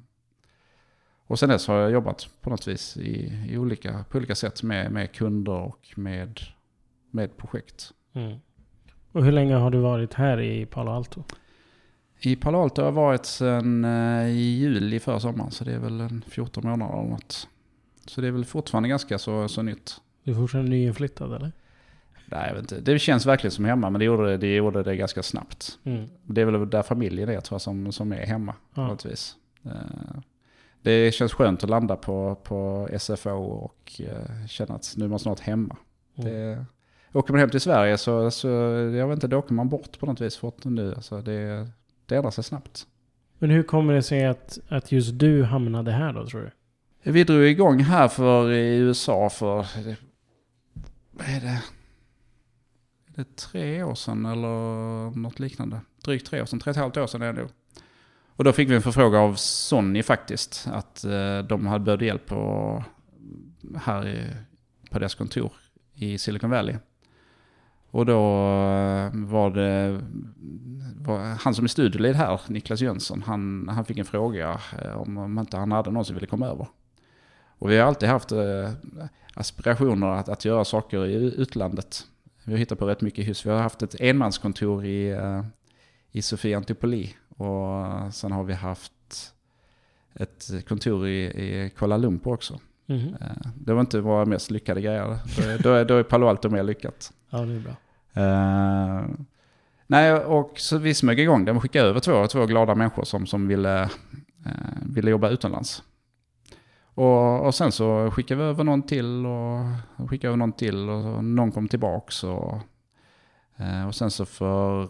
[1.28, 4.64] och sen dess har jag jobbat på något vis i, i olika, på olika sätt
[4.64, 6.40] med, med kunder och med,
[7.12, 7.92] med projekt.
[8.14, 8.38] Mm.
[9.12, 11.24] Och hur länge har du varit här i Palo Alto?
[12.20, 15.80] I Palo Alto har jag varit sedan eh, i juli förra sommaren, så det är
[15.80, 17.48] väl en 14 månader eller något.
[18.06, 20.02] Så det är väl fortfarande ganska så, så nytt.
[20.24, 21.52] Du är fortfarande nyinflyttad eller?
[22.32, 22.92] Nej, jag vet inte.
[22.92, 25.80] Det känns verkligen som hemma, men det gjorde det, det, gjorde det ganska snabbt.
[25.84, 26.10] Mm.
[26.24, 28.98] Det är väl där familjen är tror jag, som, som är hemma på Ja.
[29.10, 29.36] vis.
[29.66, 29.72] Eh,
[30.82, 35.20] Det känns skönt att landa på, på SFO och eh, känna att nu är man
[35.20, 35.78] snart hemma.
[36.18, 36.32] Mm.
[36.34, 36.66] Det,
[37.14, 40.06] åker man hem till Sverige så, så jag vet inte, då åker man bort på
[40.06, 40.94] något vis fort nu.
[40.96, 41.68] Alltså det,
[42.06, 42.88] det ändrar sig snabbt.
[43.40, 46.52] Men hur kommer det sig att, att just du hamnade här då tror du?
[47.12, 49.56] Vi drog igång här för i USA för,
[51.12, 51.64] vad är det?
[53.20, 55.82] Är tre år sedan eller något liknande?
[56.04, 57.50] Drygt tre år sedan, tre och ett halvt år sedan är det nog.
[58.36, 62.26] Och då fick vi en förfrågan av Sony faktiskt, att eh, de hade behövt hjälp
[62.26, 62.84] på,
[63.20, 64.26] mm, här i,
[64.92, 65.52] på deras kontor
[65.94, 66.76] i Silicon Valley.
[67.92, 70.04] Och då eh, var det, mm,
[70.98, 75.18] var, han som är studieled här, Niklas Jönsson, han, han fick en fråga eh, om,
[75.18, 76.68] om inte han hade någon som ville komma över.
[77.60, 78.32] Och vi har alltid haft
[79.34, 82.08] aspirationer att, att göra saker i utlandet.
[82.48, 83.46] Vi har hittat på rätt mycket hus.
[83.46, 85.44] Vi har haft ett enmanskontor i, eh,
[86.12, 87.14] i Sofia Antipoli.
[87.30, 88.94] Och sen har vi haft
[90.14, 92.60] ett kontor i, i Kuala Lumpur också.
[93.22, 95.18] Eh, Det var inte våra mest lyckade grejer.
[95.64, 97.14] Då är, då är, Palo Alto mer lyckat.
[97.30, 97.76] Ja, det är bra.
[98.24, 99.06] Eh,
[99.88, 101.54] nej, och så vi smög igång det.
[101.54, 103.82] Vi skickade över två, två glada människor som, som ville,
[104.46, 104.52] eh,
[104.86, 105.84] ville jobba utomlands.
[106.98, 111.24] Och, och sen så skickade vi över någon till och skickade över någon till och
[111.24, 112.24] någon kom tillbaks.
[112.24, 112.58] Och,
[113.58, 114.90] eh, och sen så för,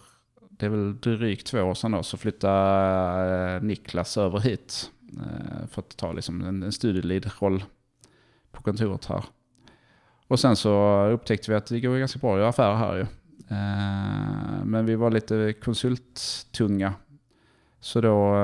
[0.50, 4.92] det är väl drygt två år sedan då, så flyttade eh, Niklas över hit.
[5.14, 7.64] Eh, för att ta liksom en, en studielid-roll
[8.52, 9.24] på kontoret här.
[10.28, 13.06] Och sen så upptäckte vi att det går ganska bra att göra affärer här ju.
[14.64, 16.94] Men vi var lite konsulttunga.
[17.80, 18.36] Så då,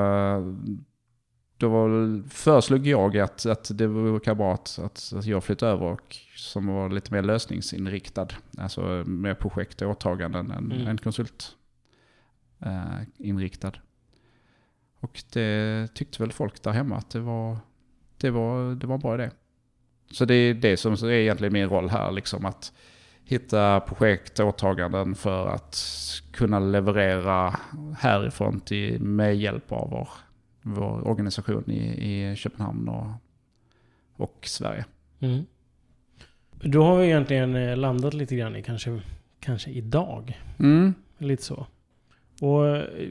[1.64, 5.86] då var, föreslog jag att, att det vore bra att, att, att jag flyttade över
[5.86, 8.28] och som var lite mer lösningsinriktad.
[8.58, 10.88] Alltså mer projekt och åtaganden än, Mm.
[10.88, 11.56] än konsult
[12.60, 13.72] eh, inriktad.
[15.00, 17.58] Och det tyckte väl folk där hemma att det var,
[18.18, 19.30] det var, det var en bra idé.
[20.12, 22.74] Så det är det som är egentligen min roll här, liksom att
[23.26, 25.78] hitta projekt och åtaganden för att
[26.32, 27.60] kunna leverera
[27.98, 30.10] härifrån till, med hjälp av vår,
[30.64, 33.08] vår organisation i, i Köpenhamn och,
[34.16, 34.86] och Sverige.
[35.20, 35.46] Mm.
[36.64, 39.02] Då har vi egentligen eh, landat lite grann i kanske,
[39.40, 40.42] kanske idag.
[40.60, 40.94] Mm.
[41.18, 41.68] Lite så.
[42.42, 43.10] Och eh,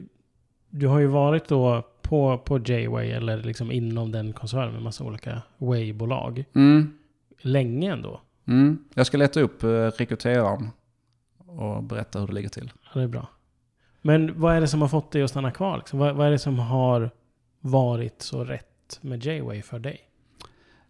[0.69, 5.03] du har ju varit då på, på J-Way eller liksom inom den koncernen med massa
[5.03, 6.45] olika Way-bolag.
[6.55, 6.93] Mm.
[7.41, 8.21] Länge ändå.
[8.47, 8.77] Mm.
[8.93, 10.69] Jag ska leta upp eh, rekryteraren
[11.37, 12.71] och berätta hur det ligger till.
[12.83, 13.27] Ja, det är bra.
[14.01, 15.77] Men vad är det som har fått dig att stanna kvar?
[15.77, 15.99] Liksom?
[15.99, 17.11] Vad, vad är det som har
[17.63, 20.01] varit så rätt med J-Way för dig?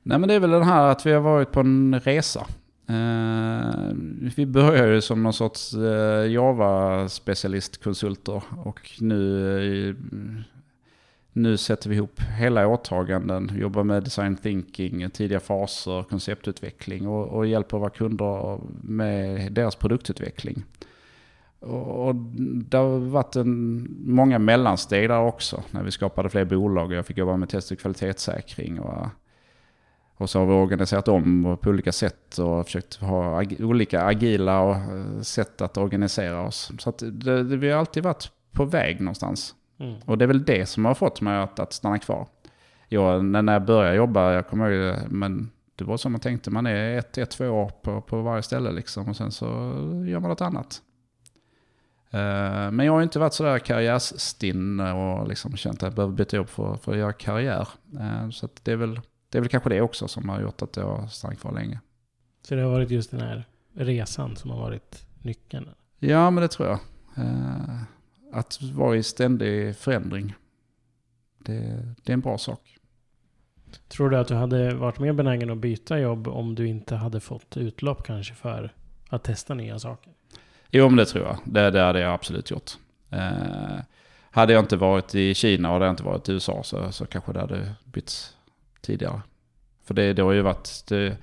[0.03, 2.47] Nej men det är väl den här att vi har varit på en resa.
[2.87, 3.73] Eh,
[4.35, 9.95] vi började ju som någon sorts eh, Java-specialistkonsulter och nu, eh,
[11.33, 17.47] nu sätter vi ihop hela åtaganden, jobbar med design thinking, tidiga faser, konceptutveckling och, och
[17.47, 20.63] hjälper våra kunder med deras produktutveckling.
[21.63, 22.15] Och, och
[22.65, 27.05] det har varit en, många mellansteg där också när vi skapade fler bolag och jag
[27.05, 28.79] fick jobba med test och kvalitetssäkring.
[28.79, 29.07] Och,
[30.17, 34.59] och så har vi organiserat om på olika sätt och försökt ha ag olika agila
[34.59, 36.71] och eh, sätt att organisera oss.
[36.79, 39.55] Så det, det, vi har alltid varit på väg någonstans.
[39.79, 39.95] Mm.
[40.05, 42.27] Och det är väl det som har fått mig att, att stanna kvar.
[42.87, 46.65] Jag, när jag började jobba, jag kommer ihåg, men det var som man tänkte, man
[46.65, 49.45] är ett, ett två år på, på varje ställe liksom och sen så
[50.07, 50.81] gör man något annat.
[52.13, 56.35] Uh, men jag har inte varit sådär karriärsstinn och liksom känt att jag behöver byta
[56.35, 57.67] jobb för, för att göra karriär.
[57.93, 58.99] Uh, så det är väl
[59.33, 61.79] det är väl kanske det också som har gjort att jag har stannat kvar länge.
[62.41, 65.69] Så det har varit just den här resan som har varit nyckeln?
[65.99, 66.79] Ja, men det tror jag.
[67.17, 67.81] Eh,
[68.31, 70.35] att vara i ständig förändring.
[71.39, 71.59] Det,
[72.03, 72.77] det, är en bra sak.
[73.87, 77.19] Tror du att du hade varit mer benägen att byta jobb om du inte hade
[77.19, 78.73] fått utlopp kanske för
[79.09, 80.13] att testa nya saker?
[80.75, 81.37] Jo, men det tror jag.
[81.45, 82.71] Det, det hade jag absolut gjort.
[83.09, 83.79] Eh,
[84.31, 87.05] hade jag inte varit i Kina och hade jag inte varit i USA så, så
[87.05, 88.37] kanske det hade bytts
[88.81, 89.21] tidigare.
[89.83, 90.83] För det, det har ju varit...
[90.87, 91.17] Det,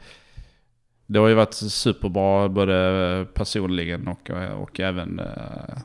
[1.06, 5.78] det har ju varit superbra både personligen och, och även eh,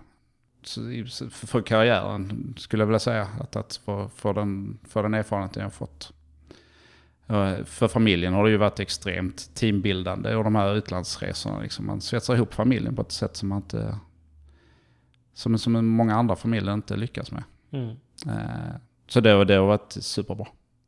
[1.30, 3.28] för karriären skulle jag vilja säga.
[3.40, 6.14] Att, att för, för, den, för den erfarenheten jag har fått.
[7.66, 11.62] För familjen har det ju varit extremt teambildande och de här utlandsresorna.
[11.62, 14.00] Liksom man svetsar ihop familjen på ett sätt som man inte...
[15.34, 17.44] Som, som många andra familjer inte lyckas med.
[17.72, 17.90] Mm.
[18.28, 18.76] Eh,
[19.08, 20.48] så det, det har varit superbra.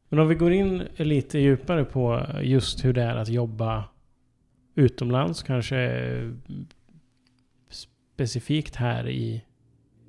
[0.10, 3.84] Men om vi går in lite djupare på just hur det är att jobba
[4.76, 5.92] utomlands, kanske
[7.70, 9.44] specifikt här i,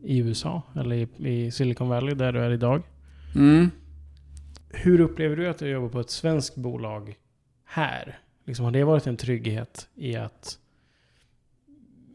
[0.05, 2.83] i USA eller i, i Silicon Valley där du är idag.
[3.35, 3.71] Mm.
[4.71, 7.17] Hur upplever du att du jobbar på ett svenskt bolag
[7.65, 8.19] här?
[8.45, 10.59] Liksom, har det varit en trygghet i att,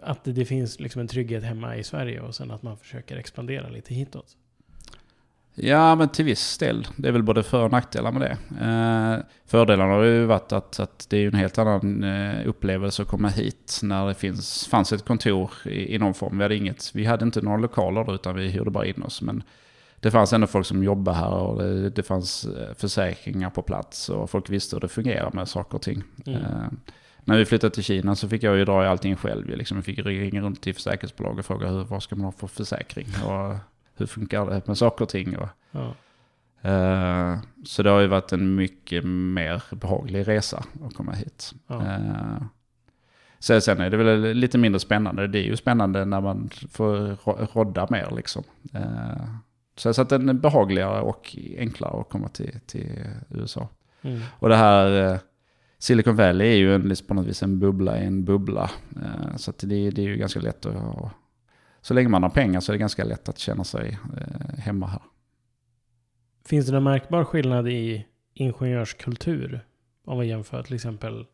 [0.01, 3.70] att det finns liksom en trygghet hemma i Sverige och sen att man försöker expandera
[3.70, 4.38] lite hitåt?
[5.56, 6.88] Ja, men till viss del.
[6.95, 8.38] Det är väl både för och nackdelar med det.
[8.66, 13.08] Eh, fördelarna har ju varit att, att det är en helt annan eh, upplevelse att
[13.08, 16.38] komma hit när det finns, fanns ett kontor i, i någon form.
[16.38, 19.22] Vi hade, inget, vi hade inte några lokaler då, utan vi hyrde bara in oss.
[19.22, 19.43] Men
[20.04, 24.10] det fanns ändå folk som jobbade här och det, det fanns eh, försäkringar på plats
[24.10, 26.04] och folk visste hur det fungerar med saker och ting.
[26.26, 26.41] Mm.
[26.41, 26.68] Eh,
[27.24, 29.49] när vi flyttade till Kina så fick jag ju dra i allting själv.
[29.49, 29.78] Liksom.
[29.78, 33.08] Jag fick ringa runt till försäkringsbolag och fråga hur, vad ska man ha för försäkring.
[33.26, 33.56] Och,
[33.95, 35.38] hur funkar det med saker och ting.
[35.38, 35.93] Och, ja.
[36.72, 41.54] uh, så det har ju varit en mycket mer behaglig resa att komma hit.
[41.68, 41.82] Ja.
[43.39, 45.28] Så sen är det väl lite mindre spännande.
[45.28, 47.18] Det är ju spännande när man får
[47.54, 48.43] rodda mer liksom.
[48.76, 49.36] Uh,
[49.76, 53.69] så, så att den är behagligare och enklare att komma till, till USA.
[54.01, 54.21] Mm.
[54.39, 55.19] Och det här
[55.78, 58.71] Silicon Valley är ju en, på något vis en bubbla i en bubbla.
[59.36, 61.11] Så att det, det är ju ganska lätt att
[61.82, 64.88] så länge man har pengar så är det ganska lätt att känna sig eh, hemma
[64.88, 65.01] här.
[66.45, 69.65] Finns det någon märkbar skillnad i ingenjörskultur?
[70.05, 71.26] Om vi jämför till exempel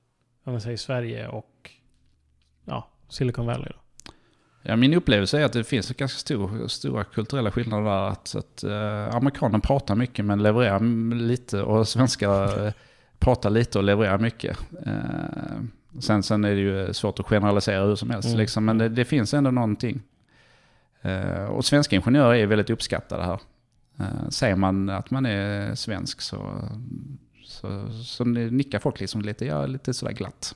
[0.43, 1.71] om vi säger Sverige och
[2.65, 3.69] ja, Silicon Valley?
[3.69, 3.79] Då?
[4.69, 8.09] Ja, min upplevelse är att det finns ganska stor, stora kulturella skillnader där.
[8.09, 12.73] Att, att eh, amerikanen pratar mycket men levererar lite och svenskar eh,
[13.19, 14.57] pratar lite och levererar mycket.
[14.85, 15.61] Eh,
[15.99, 18.39] sen, sen är det ju svårt att generalisera hur som helst, mm.
[18.39, 20.01] liksom, men det, det, finns ändå någonting.
[21.01, 23.39] Eh, och svenska ingenjörer är väldigt uppskattade här.
[23.99, 26.69] Eh, säger man att man är svensk så,
[27.43, 30.55] så, så nickar folk liksom lite, ja, lite sådär glatt.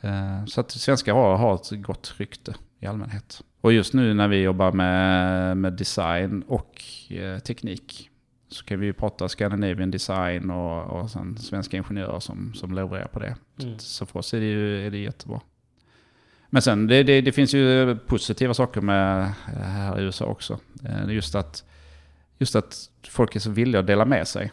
[0.00, 3.42] Eh, så att svenskar har, har ett gott rykte i allmänhet.
[3.60, 6.82] Och just nu när vi jobbar med, med design och
[7.44, 8.10] teknik
[8.48, 13.08] så kan vi ju prata Scandinavian design och, och sen svenska ingenjörer som, som levererar
[13.08, 13.36] på det.
[13.62, 13.78] Mm.
[13.78, 15.40] Så för oss är det, ju, är det jättebra.
[16.50, 20.58] Men sen det, det, det, finns ju positiva saker med eh, här i USA också.
[20.84, 21.64] Eh, just att,
[22.38, 24.52] just att folk är så villiga att dela med sig.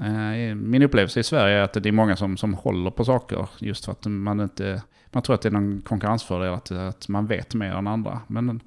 [0.00, 3.48] Eh, min upplevelse i Sverige är att det är många som, som håller på saker
[3.58, 4.82] just för att man inte...
[5.10, 8.20] Man tror att det är någon konkurrensfördel att, att man vet mer än andra.
[8.26, 8.60] Men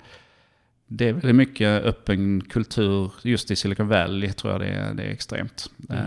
[0.88, 5.04] det är väldigt mycket öppen kultur just i Silicon Valley tror jag det är, det
[5.04, 5.72] är extremt.
[5.90, 6.04] Mm.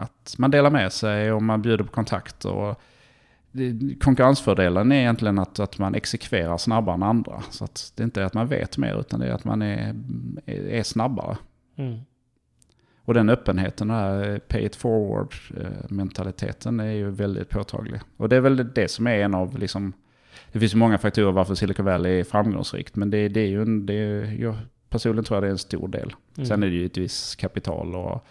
[0.00, 2.50] Att man delar med sig och man bjuder på kontakter.
[2.50, 2.80] Och
[4.00, 7.42] konkurrensfördelen är egentligen att, att man exekverar snabbare än andra.
[7.50, 9.94] Så att det inte är att man vet mer utan det är att man är,
[10.46, 11.36] är snabbare.
[11.76, 11.98] Mm.
[13.04, 18.00] Och den öppenheten, den här pay it forward eh, mentaliteten är ju väldigt påtaglig.
[18.16, 19.92] Och det är väl det som är en av liksom,
[20.52, 22.96] det finns ju många faktorer varför Silicon Valley är framgångsrikt.
[22.96, 24.56] Men det, det är ju en, det är, jag
[24.88, 26.12] personligen tror jag det är en stor del.
[26.36, 26.46] Mm.
[26.46, 28.26] Sen är det ju ett visst kapital och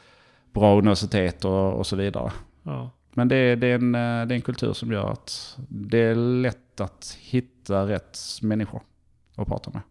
[0.53, 2.32] bra universitet och, och så vidare.
[2.63, 2.91] Ja.
[3.13, 6.15] Men det det, är en, eh, det är en kultur som gör att det är
[6.15, 8.82] lätt att hitta rätt människor
[9.36, 9.82] att prata med.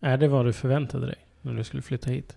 [0.00, 2.36] Är det vad du förväntade dig när du skulle flytta hit?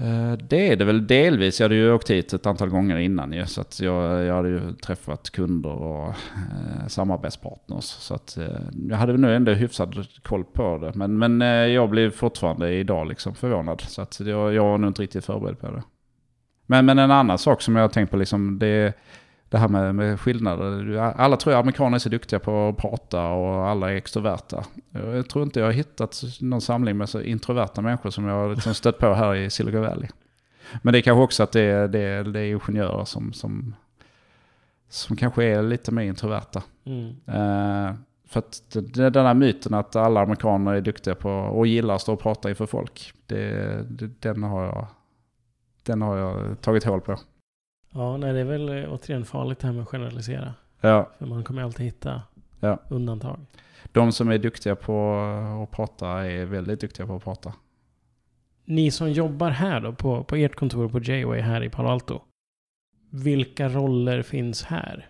[0.00, 1.60] Eh, det är det väl delvis.
[1.60, 3.46] Jag hade ju åkt hit ett antal gånger innan ju.
[3.46, 7.84] Så att jag, jag hade ju träffat kunder och eh, samarbetspartners.
[7.84, 8.46] Så att eh,
[8.88, 10.92] jag hade nog nu ändå hyfsad koll på det.
[10.94, 13.80] Men, men eh, jag blir fortfarande idag liksom förvånad.
[13.80, 15.82] Så att jag, jag var nog inte riktigt förberedd på det.
[16.66, 18.94] Men, men en annan sak som jag har tänkt på liksom, det,
[19.48, 20.96] det här med, med skillnader.
[20.96, 24.64] Alla tror jag amerikaner är så duktiga på att prata och alla är extroverta.
[24.90, 28.54] Jag tror inte jag har hittat någon samling med så introverta människor som jag har
[28.54, 30.08] liksom stött på här i Silicon Valley.
[30.82, 33.74] Men det är kanske också att det är, det är, det är ingenjörer som, som,
[34.88, 36.62] som kanske är lite mer introverta.
[36.84, 37.08] Mm.
[37.08, 37.94] Eh,
[38.28, 38.62] för att
[38.94, 42.48] den här myten att alla amerikaner är duktiga på och gillar att stå och prata
[42.48, 43.12] inför folk.
[43.26, 43.84] Det,
[44.20, 44.86] den, har jag,
[45.82, 47.18] den har jag tagit hål på.
[47.90, 50.54] Ja, nej det är väl eh, återigen farligt det här med att generalisera.
[50.80, 52.22] Ja, För man kommer alltid hitta
[52.60, 52.78] Ja.
[52.88, 53.38] undantag.
[53.92, 55.14] de som är duktiga på
[55.64, 57.52] att prata är väldigt duktiga på att prata.
[58.64, 62.20] Ni som jobbar här då, på, på ert kontor på J-Way här i Palo Alto.
[63.10, 65.08] Vilka roller finns här?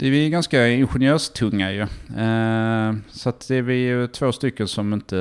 [0.00, 1.80] Det är vi ganska ingenjörstunga ju.
[2.18, 5.16] Eh, så att det är vi ju två stycken som inte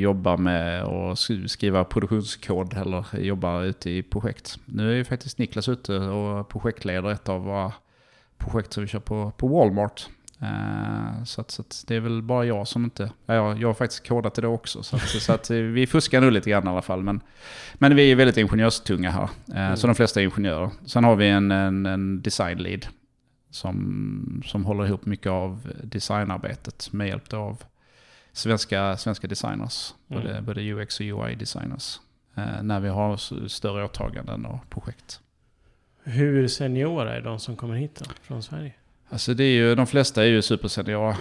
[0.00, 4.58] jobbar med att sk- skriva produktionskod eller jobbar ute i projekt.
[4.64, 7.72] Nu är ju faktiskt Niklas ute och projektleder ett av våra
[8.38, 10.06] projekt som vi kör på, på Walmart.
[10.40, 13.10] Eh, så att, så att det är väl bara jag som inte...
[13.26, 14.82] Ja, jag, jag har faktiskt kodat det då också.
[14.82, 17.02] Så att, så att vi fuskar nu lite grann i alla fall.
[17.02, 17.20] Men,
[17.74, 19.28] men vi är väldigt ingenjörstunga här.
[19.70, 20.70] Eh, Så de flesta är ingenjörer.
[20.86, 22.86] Sen har vi en, en, en design lead
[23.50, 27.62] som, som håller ihop mycket av designarbetet med hjälp av
[28.32, 29.94] svenska, svenska designers.
[30.08, 30.22] Mm.
[30.22, 32.00] Både, både UX och UI-designers.
[32.34, 33.16] Eh, när vi har
[33.48, 35.20] större åtaganden och projekt.
[36.02, 38.72] Hur seniora är de som kommer hit då, från Sverige?
[39.08, 41.16] Alltså det är ju, de flesta är ju superseniora.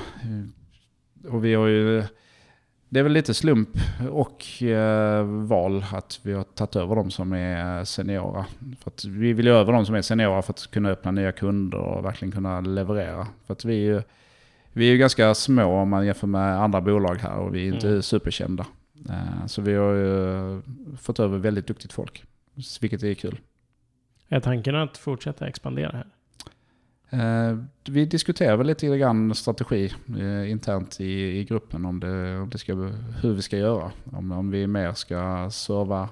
[1.27, 2.03] Och vi har ju...
[2.89, 3.69] Det är väl lite slump
[4.11, 8.45] och eh, val att vi har tagit över de som är seniora.
[8.79, 11.31] För att vi vill ju över de som är seniora för att kunna öppna nya
[11.31, 13.27] kunder och verkligen kunna leverera.
[13.45, 14.01] För att vi är ju,
[14.73, 17.73] vi är ju ganska små om man jämför med andra bolag här och vi är
[17.73, 18.01] inte Mm.
[18.01, 18.65] superkända.
[19.09, 20.61] Eh, så vi har ju
[20.97, 22.23] fått över väldigt duktigt folk,
[22.81, 23.39] vilket är kul.
[24.29, 26.07] Är tanken att fortsätta expandera här?
[27.09, 27.57] Eh,
[27.89, 32.57] vi diskuterar väl lite grann strategi eh, internt i, i gruppen om, det, om det
[32.57, 32.73] ska,
[33.21, 33.91] hur vi ska göra.
[34.03, 36.09] Om, om vi mer ska serva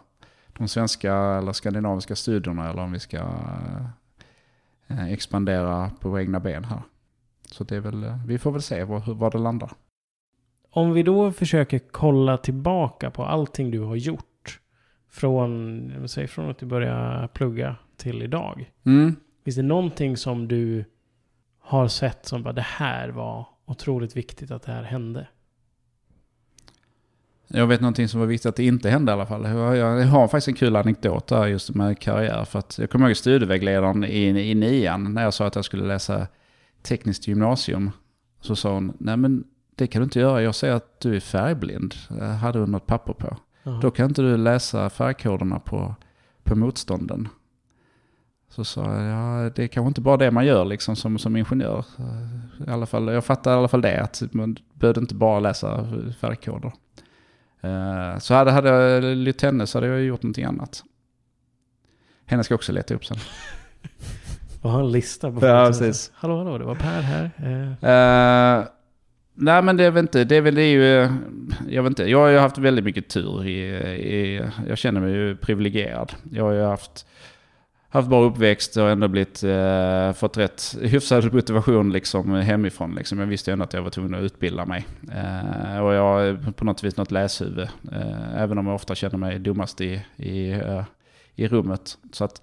[0.58, 3.18] de svenska eller skandinaviska studierna eller om vi ska
[4.88, 6.82] eh, expandera på våra egna ben här.
[7.52, 9.72] Så det är väl, vi får väl se var, var det landar.
[10.70, 14.60] Om vi då försöker kolla tillbaka på allting du har gjort.
[15.10, 18.72] Från, säga, från att du började plugga till idag.
[18.84, 19.16] Mm.
[19.46, 20.86] Finns det någonting som du
[21.60, 25.28] har sett som bara det här var otroligt viktigt att det här hände?
[27.48, 29.44] Jag vet någonting som var viktigt att det inte hände i alla fall.
[29.78, 32.46] Jag, har faktiskt en kul anekdot där just med karriär.
[32.46, 35.86] För att jag kommer ihåg studievägledaren i, i nian när jag sa att jag skulle
[35.86, 36.28] läsa
[36.82, 37.92] tekniskt gymnasium.
[38.42, 39.44] Så sa hon, nej men
[39.76, 40.42] det kan du inte göra.
[40.42, 41.96] Jag ser att du är färgblind.
[42.10, 43.38] Jag hade hon något papper på.
[43.64, 43.80] Jaha.
[43.82, 45.96] Då kan inte du läsa färgkoderna på,
[46.44, 47.28] på motstånden.
[48.56, 51.36] Så sa jag, ja det är kanske inte bara det man gör liksom som, som
[51.36, 51.86] ingenjör.
[52.68, 55.88] I alla fall, jag fattar i alla fall det, att man behövde inte bara läsa
[56.22, 56.72] färgkoder.
[57.62, 60.84] Eh, Så hade, hade jag lytt henne så hade jag gjort någonting annat.
[62.26, 63.18] Henne ska jag också leta upp sen.
[64.62, 66.12] Och ha en lista på Ja, precis.
[66.16, 67.24] Hallå, hallå, det var Per här.
[67.82, 68.64] Eh,
[69.34, 71.10] nej men det är väl inte, det är väl det är ju,
[71.70, 73.60] jag vet inte, jag har ju haft väldigt mycket tur i,
[73.96, 76.14] i jag känner mig ju privilegierad.
[76.32, 77.06] Jag har ju haft,
[77.96, 82.96] haft bra uppväxt och ändå blivit, eh, fått rätt hyfsad motivation liksom hemifrån.
[82.96, 83.20] Liksom.
[83.20, 84.86] Jag visste ju ändå att jag var tvungen att utbilda mig.
[85.12, 87.70] Eh, och jag har på något vis något läshuvud.
[87.92, 90.84] Eh, även om jag ofta känner mig dummast i, i, eh,
[91.36, 91.98] i rummet.
[92.12, 92.42] Så att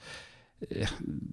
[0.71, 0.89] eh,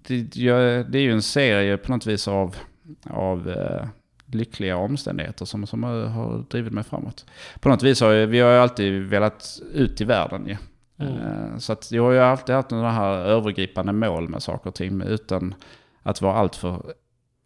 [0.08, 2.56] det, jag, det är ju en serie på något vis av,
[3.04, 3.88] av eh,
[4.26, 7.26] lyckliga omständigheter som, som har, drivit mig framåt.
[7.60, 10.58] På något vis har jag, vi har ju alltid velat ut i världen ju.
[11.00, 11.18] Mm.
[11.18, 14.76] Eh, Så att jag har ju alltid haft några här övergripande mål med saker och
[14.76, 15.56] ting utan
[16.04, 16.94] att vara alltför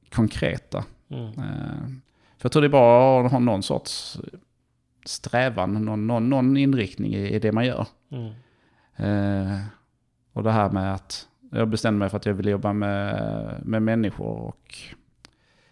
[0.10, 0.84] konkreta.
[1.10, 1.26] mm.
[1.28, 1.86] Eh,
[2.38, 4.20] För jag tror det är bra att ha någon sorts
[5.06, 7.88] strävan, någon, någon, någon inriktning i, i det man gör.
[8.12, 8.34] Mm.
[8.96, 9.60] Eh,
[10.34, 13.82] Och det här med att jag bestämde mig för att jag ville jobba med, med
[13.82, 14.76] människor och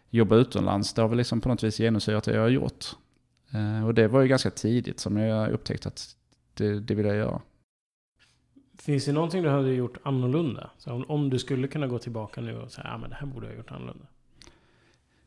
[0.10, 0.94] jobba utomlands.
[0.94, 2.86] Det har väl liksom på något vis genomsyrat det jag har gjort.
[3.54, 6.16] Eh, och det var ju ganska tidigt som jag upptäckte att
[6.54, 7.42] det, det vill jag göra.
[8.82, 10.70] Finns det någonting du hade gjort annorlunda?
[10.78, 13.28] Så om, om du skulle kunna gå tillbaka nu och säga att ah, det här
[13.28, 14.06] borde jag ha gjort annorlunda.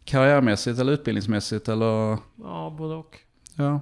[0.04, 2.18] Karriärmässigt eller utbildningsmässigt eller?
[2.42, 3.18] Ja, både och.
[3.56, 3.80] Ja.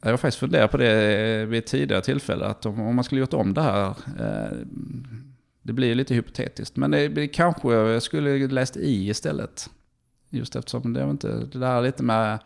[0.00, 2.46] Jag har faktiskt funderat på det vid ett tidigare tillfälle.
[2.46, 3.88] Att om, om man skulle gjort om det här.
[4.18, 4.56] Eh,
[5.62, 6.76] det blir lite hypotetiskt.
[6.76, 9.70] Men det, det kanske jag skulle läst i istället.
[10.30, 12.38] Just eftersom det, är inte, det där är lite mer,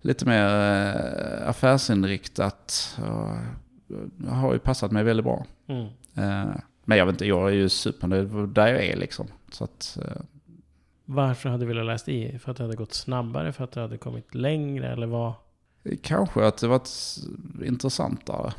[0.00, 2.98] lite mer eh, affärsinriktat.
[2.98, 3.36] Och
[4.28, 5.46] har ju passat mig väldigt bra.
[5.66, 5.86] Mm.
[6.14, 9.26] Eh, men jag vet inte, jag är ju supernöjd där jag är liksom.
[9.52, 10.22] Så att, eh,
[11.04, 12.38] Varför hade du velat läst i?
[12.38, 13.52] För att det hade gått snabbare?
[13.52, 14.92] För att du hade kommit längre?
[14.92, 15.32] Eller vad?
[16.02, 16.90] Kanske att det varit
[17.64, 18.52] intressantare.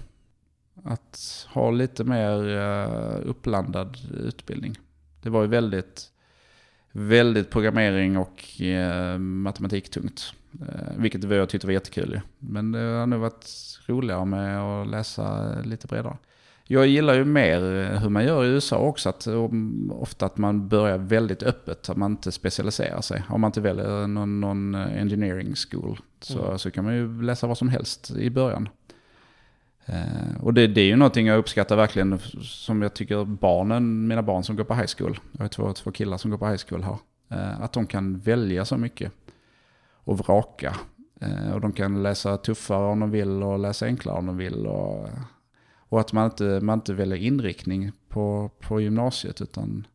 [0.83, 4.79] Att ha lite mer uh, uppblandad utbildning.
[5.21, 6.11] Det var ju väldigt,
[6.91, 8.45] väldigt programmering och
[9.19, 10.33] matematik tungt.
[10.33, 10.38] Uh,
[10.97, 12.21] vilket jag tyckte var jättekul.
[12.39, 13.45] Men det har nog varit
[13.87, 16.17] roligare med att läsa lite bredare.
[16.71, 17.59] Jag gillar ju mer
[17.99, 19.09] hur man gör i USA också.
[19.09, 19.27] Att,
[19.89, 23.23] ofta att man börjar väldigt öppet, att man inte specialiserar sig.
[23.29, 26.59] Om man inte väljer någon, någon engineering school så, mm.
[26.59, 28.69] så kan man ju läsa vad som helst i början.
[29.85, 34.23] Eh, och det, det, är ju någonting jag uppskattar verkligen som jag tycker barnen, mina
[34.23, 36.61] barn som går på high school, jag har två, två killar som går på high
[36.67, 36.97] school här,
[37.29, 39.11] eh, att de kan välja så mycket
[40.09, 40.75] och vraka.
[41.21, 44.67] Eh, och de kan läsa tuffare om de vill och läsa enklare om de vill.
[44.67, 45.09] Och,
[45.89, 49.87] och att man inte, man inte väljer inriktning på, på gymnasiet utan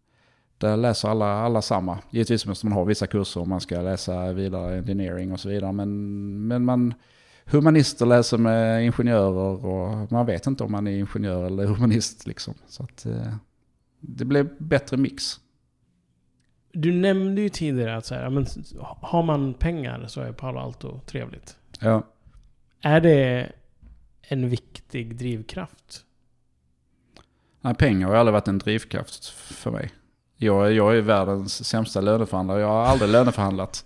[0.58, 1.98] där läser alla, alla samma.
[2.10, 5.72] Givetvis måste man ha vissa kurser om man ska läsa vidare engineering och så vidare.
[5.72, 6.94] Men, men man,
[7.44, 12.26] humanister läser med ingenjörer och man vet inte om man är ingenjör eller humanist.
[12.26, 12.54] Liksom.
[12.66, 13.34] Så att, eh,
[14.00, 15.40] det blev bättre mix.
[16.74, 18.46] Du nämnde ju tidigare att så här, men,
[18.80, 21.56] har man pengar så är Palo Alto trevligt.
[21.80, 22.02] Ja.
[22.82, 23.52] Är det
[24.22, 26.04] en viktig drivkraft?
[27.60, 29.90] Nej, pengar har aldrig varit en drivkraft för mig.
[30.36, 32.60] Jag, jag är världens sämsta löneförhandlare.
[32.60, 33.84] Jag har aldrig löneförhandlat.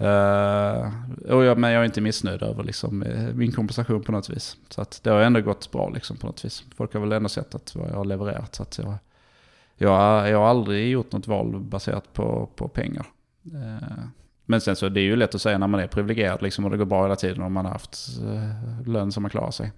[0.00, 0.92] uh,
[1.34, 4.56] och jag, men jag är inte missnöjd över liksom, eh, min kompensation på något vis.
[4.68, 6.64] Så att det har ändå gått bra liksom, på något vis.
[6.76, 8.54] Folk har väl ändå sett att vad jag har levererat.
[8.54, 8.94] Så att jag,
[9.78, 13.06] jag, jag har aldrig gjort något val baserat på, på pengar.
[13.54, 14.06] Uh,
[14.44, 16.70] men sen så det är ju lätt att säga när man är privilegierad liksom, och
[16.70, 19.72] det går bra hela tiden om man har haft uh, lön som man klarar sig.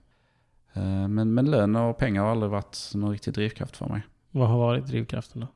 [1.09, 4.03] men, men lön och pengar har aldrig varit någon riktig drivkraft för mig.
[4.31, 5.47] Vad har varit drivkraften då?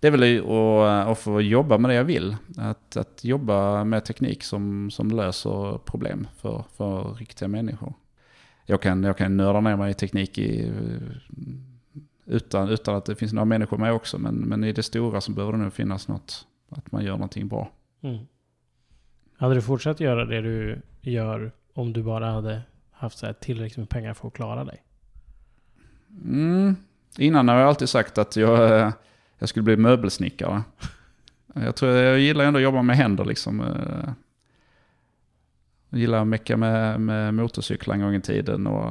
[0.00, 2.36] Det är väl att, att få jobba med det jag vill.
[2.56, 7.94] Att, att jobba med teknik som, som löser problem för, för riktiga människor.
[8.66, 10.72] Jag kan, jag kan nörda ner mig i teknik i,
[12.30, 14.18] utan, utan att det finns några människor med också.
[14.18, 17.48] Men, men i det stora så behöver det nog finnas något, att man gör någonting
[17.48, 17.70] bra.
[18.00, 18.18] Mm.
[19.36, 23.88] Hade du fortsatt göra det du gör om du bara hade haft så tillräckligt med
[23.88, 24.82] pengar för att klara dig?
[26.24, 26.76] Mm,
[27.18, 28.92] Innan har jag alltid sagt att jag, eh,
[29.38, 30.62] jag skulle bli möbelsnickare.
[31.54, 33.60] Jag tror jag gillar ändå att jobba med händer liksom.
[35.90, 35.98] Eh.
[35.98, 38.90] Jag gillar att mecka med, med motorcyklar en gång i tiden och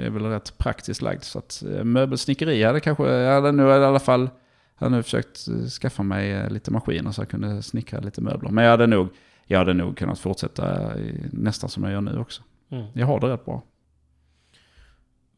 [0.00, 1.22] är väl rätt praktiskt lagd.
[1.22, 4.30] Så att eh, möbelsnickeri hade kanske, jag hade nu i alla fall
[4.78, 5.38] jag hade nu försökt
[5.80, 8.50] skaffa mig lite maskiner så jag kunde snickra lite möbler.
[8.50, 9.08] Men jag hade nog,
[9.46, 10.92] jag hade nog kunnat fortsätta
[11.32, 12.42] nästan som jag gör nu också.
[12.70, 12.86] Mm.
[12.92, 13.62] Jag har det rätt bra.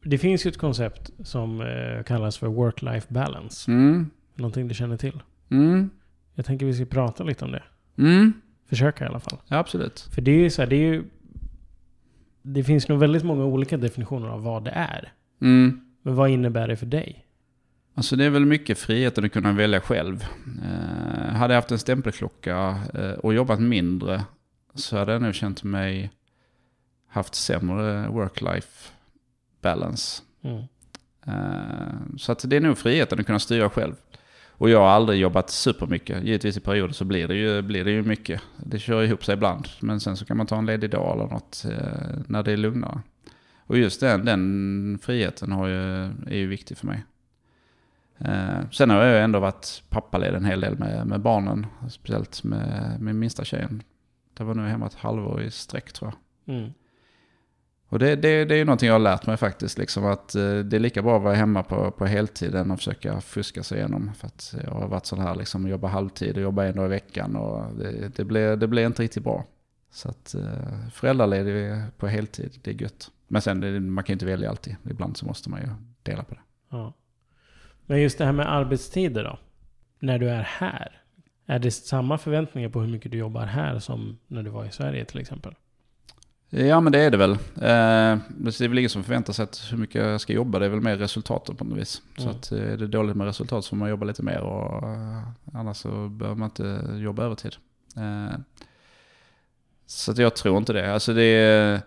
[0.03, 3.71] Det finns ju ett koncept som eh, kallas för work-life balance.
[3.71, 4.09] Mm.
[4.35, 5.23] Någonting du känner till?
[5.49, 5.89] Mm.
[6.35, 7.63] Jag tänker vi ska prata lite om det.
[7.97, 8.33] Mm.
[8.71, 9.37] Försöka i alla fall.
[9.47, 9.99] Ja, absolut.
[9.99, 11.03] För det är ju så här, det är ju...
[12.41, 15.13] Det finns nog väldigt många olika definitioner av vad det är.
[15.41, 15.81] Mm.
[16.01, 17.25] Men vad innebär det för dig?
[17.95, 20.25] Alltså det är väl mycket frihet att kunna välja själv.
[20.63, 24.23] Eh, hade jag haft en stämpelklocka eh, och jobbat mindre
[24.73, 26.11] så hade jag nog känt mig
[27.07, 28.91] haft sämre work-life
[29.61, 30.21] balance.
[30.41, 30.63] Mm.
[31.27, 33.95] Uh, så att det är nog friheten att kunna styra själv.
[34.61, 36.23] Och jag har aldrig jobbat supermycket.
[36.23, 38.41] Givetvis i perioder så blir det ju, blir det ju mycket.
[38.57, 39.67] Det kör ihop sig ibland.
[39.79, 42.57] Men sen så kan man ta en ledig dag eller något eh, när det är
[42.57, 43.01] lugnare.
[43.65, 47.03] Och just den, den friheten har ju, är ju viktig för mig.
[48.17, 51.65] Eh, sen har jag ändå varit pappaledig en hel del med, med barnen.
[51.89, 53.83] Speciellt med min minsta tjejen.
[54.33, 56.13] Det var nu hemma ett halvår i sträck tror
[56.45, 56.55] jag.
[56.55, 56.73] Mm.
[57.91, 59.77] Och det, det, det är ju någonting jag har lärt mig faktiskt.
[59.77, 62.79] Liksom att eh, det är lika bra att vara hemma på, på heltid än att
[62.79, 64.11] försöka fuska sig igenom.
[64.13, 66.89] För att jag har varit sån här, liksom, jobba halvtid och jobba en dag i
[66.89, 67.35] veckan.
[67.35, 69.45] Och det, det, blir, det blir inte riktigt bra.
[69.89, 73.11] Så att eh, föräldraledig på heltid, det är gött.
[73.27, 74.75] Men sen, man kan ju inte välja alltid.
[74.89, 75.67] Ibland så måste man ju
[76.03, 76.41] dela på det.
[76.69, 76.93] Ja.
[77.85, 79.39] Men just det här med arbetstider då?
[79.99, 81.01] När du är här?
[81.45, 84.71] Är det samma förväntningar på hur mycket du jobbar här som när du var i
[84.71, 85.55] Sverige till exempel?
[86.53, 87.31] Ja men det är det väl.
[87.31, 87.37] Eh,
[88.37, 90.59] det är väl ingen som förväntar sig att hur mycket jag ska jobba.
[90.59, 92.01] Det är väl mer resultatet på något vis.
[92.17, 92.35] Så Mm.
[92.35, 95.23] att, eh, är det dåligt med resultat så får man jobba lite mer och eh,
[95.53, 97.55] annars så behöver man inte jobba övertid.
[99.85, 100.93] Så att jag tror inte det.
[100.93, 101.81] Alltså det är,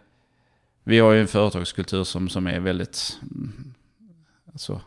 [0.84, 3.74] vi har ju en företagskultur som, som är väldigt mm,
[4.52, 4.80] alltså,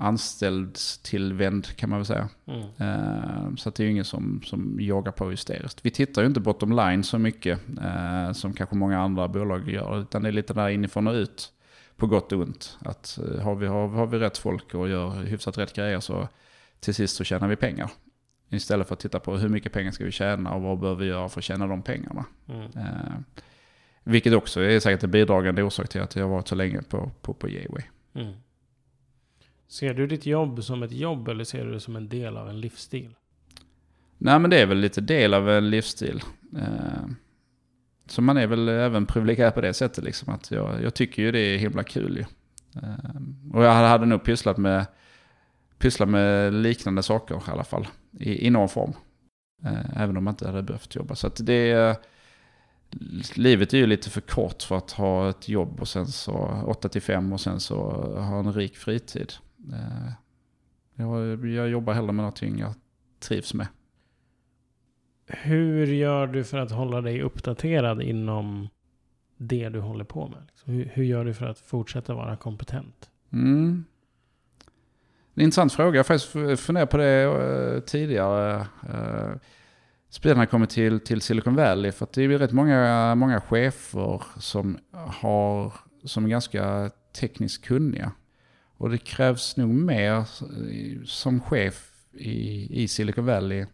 [0.00, 2.28] anställstillvänd kan man väl säga.
[2.46, 2.60] Mm.
[2.60, 5.80] Eh, Så det är ju ingen som, som jagar på hysteriskt.
[5.82, 10.00] Vi tittar ju inte bottom line så mycket eh, som kanske många andra bolag gör.
[10.00, 11.52] Utan det är lite där inifrån och ut.
[11.96, 12.78] På gott och ont.
[12.80, 16.28] Att eh, har vi, har, har vi rätt folk och gör hyfsat rätt grejer så
[16.80, 17.90] till sist så tjänar vi pengar.
[18.48, 21.06] Istället för att titta på hur mycket pengar ska vi tjäna och vad behöver vi
[21.06, 22.24] göra för att tjäna de pengarna.
[22.48, 22.70] Mm.
[24.04, 27.10] Vilket också är säkert en bidragande orsak till att jag har varit så länge på,
[27.20, 27.82] på, på Gateway.
[28.14, 28.32] Mm.
[29.70, 32.48] Ser du ditt jobb som ett jobb eller ser du det som en del av
[32.48, 33.14] en livsstil?
[34.18, 36.22] Nej men det är väl lite del av en livsstil.
[36.56, 37.06] Eh,
[38.06, 40.34] så man är väl även privilegierad på det sättet liksom.
[40.34, 42.24] Att jag, jag tycker ju det är himla kul ju.
[42.82, 43.20] Eh,
[43.52, 44.86] och jag hade, nog pysslat med,
[45.78, 47.86] pysslat med liknande saker i alla fall.
[48.18, 48.92] I, i någon form.
[49.64, 51.14] Eh, även om man inte hade behövt jobba.
[51.14, 51.96] Så att det är...
[53.34, 56.88] Livet är ju lite för kort för att ha ett jobb och sen så 8
[56.88, 57.76] till 5 och sen så
[58.20, 59.32] ha en rik fritid.
[59.72, 60.12] Eh,
[60.94, 62.74] jag, jag jobbar hellre med någonting jag
[63.18, 63.66] trivs med.
[65.26, 68.68] Hur gör du för att hålla dig uppdaterad inom
[69.36, 70.42] det du håller på med?
[70.46, 73.10] Liksom, Hur, hur gör du för att fortsätta vara kompetent?
[73.32, 73.84] Mm.
[75.34, 75.96] Det är en intressant fråga.
[75.96, 78.66] Jag har faktiskt funderat på det eh, tidigare.
[80.24, 81.92] När jag kommer till, till Silicon Valley.
[81.92, 85.72] För att det är rätt många, många chefer som, har,
[86.04, 86.90] som är ganska
[87.20, 88.12] tekniskt kunniga.
[88.80, 93.66] Och det krävs nog mer eh, som chef i, i Silicon Valley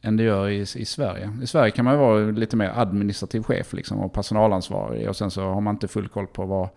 [0.00, 1.38] än det gör i, i Sverige.
[1.42, 5.08] I Sverige kan man ju vara lite mer administrativ chef liksom, och personalansvarig.
[5.08, 6.68] Och sen så har man inte full koll på vad,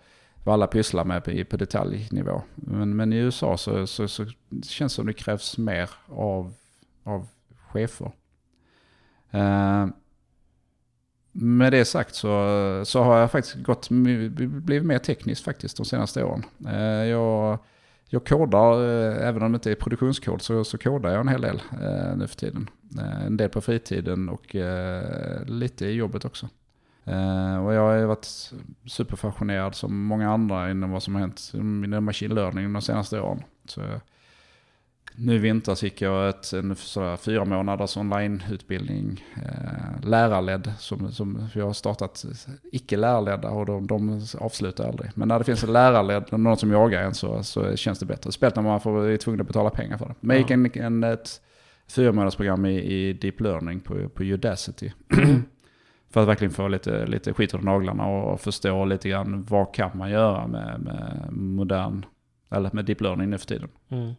[0.43, 2.41] vad alla pysslar med på, på detaljnivå.
[2.55, 4.25] Men, men i USA så, så, så
[4.63, 6.53] känns det som det krävs mer av,
[7.03, 7.27] av
[7.71, 8.11] chefer.
[9.33, 9.87] Uh,
[11.41, 16.23] med det sagt så, så har jag faktiskt gått, blivit mer teknisk faktiskt de senaste
[16.23, 16.43] åren.
[16.67, 17.59] Eh, jag,
[18.05, 21.41] jag kodar, eh, även om det inte är produktionskod, så, så kodar jag en hel
[21.41, 22.69] del eh, nu för tiden.
[23.25, 24.55] En del på fritiden och
[25.45, 26.49] lite i jobbet också.
[27.65, 28.51] Och jag har varit
[28.87, 33.43] superfascinerad som många andra inom vad som har hänt inom machine learning de senaste åren.
[33.65, 33.81] Så,
[35.19, 41.49] nu i vintras gick jag ett, en sådär fyra månaders onlineutbildning, eh, lärarledd, som, som
[41.55, 42.25] jag har startat
[42.71, 45.11] icke lärarledda och de, de avslutar aldrig.
[45.15, 48.31] Men när det finns en lärarledd, någon som jagar en så, så känns det bättre.
[48.31, 50.15] Speciellt när man får, är tvungen att betala pengar för det.
[50.19, 51.41] Men jag gick en, en, ett
[51.87, 54.91] fyra månaders program i, i deep learning på, på Udacity.
[56.09, 59.97] för att verkligen få lite, lite skit ur naglarna och förstå lite grann vad kan
[59.97, 62.05] man göra med, med modern,
[62.51, 63.69] eller med deep learning nu för tiden.
[63.89, 64.13] Mm.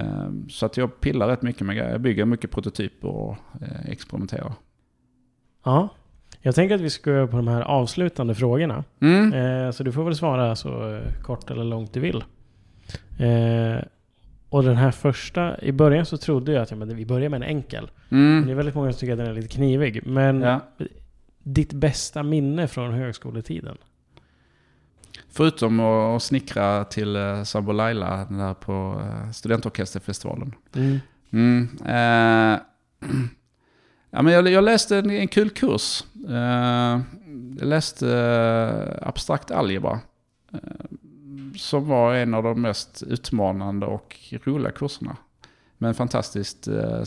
[0.00, 1.90] Ehm, Så att jag pillar rätt mycket med grejer.
[1.90, 4.52] Jag bygger mycket prototyper och eh, experimenterar.
[5.64, 5.88] Ja.
[6.42, 8.84] Jag tänker att vi ska gå på de här avslutande frågorna.
[9.00, 9.32] Mm.
[9.32, 12.24] Eh, så du får väl svara så eh, kort eller långt du vill.
[13.18, 13.84] Eh,
[14.48, 17.36] och den här första, i början så trodde jag att ja, men vi börjar med
[17.42, 17.90] en enkel.
[18.08, 18.48] Men det Mm.
[18.48, 20.06] är väldigt många som tycker att den är lite knivig.
[20.06, 20.60] Men Ja.
[21.42, 23.76] ditt bästa minne från högskoletiden?
[25.34, 30.54] Förutom att snickra till eh, Sambo Laila där på eh, studentorkesterfestivalen.
[30.74, 30.98] Mm.
[31.30, 31.68] Mm.
[31.86, 32.60] Eh,
[34.10, 36.04] ja, men jag, jag läste en, en kul kurs.
[36.28, 37.00] Eh,
[37.58, 40.00] jag läste eh, abstrakt algebra.
[40.52, 40.58] Eh,
[41.56, 45.16] som var en av de mest utmanande och roliga kurserna.
[45.78, 47.02] Med en fantastiskt eh,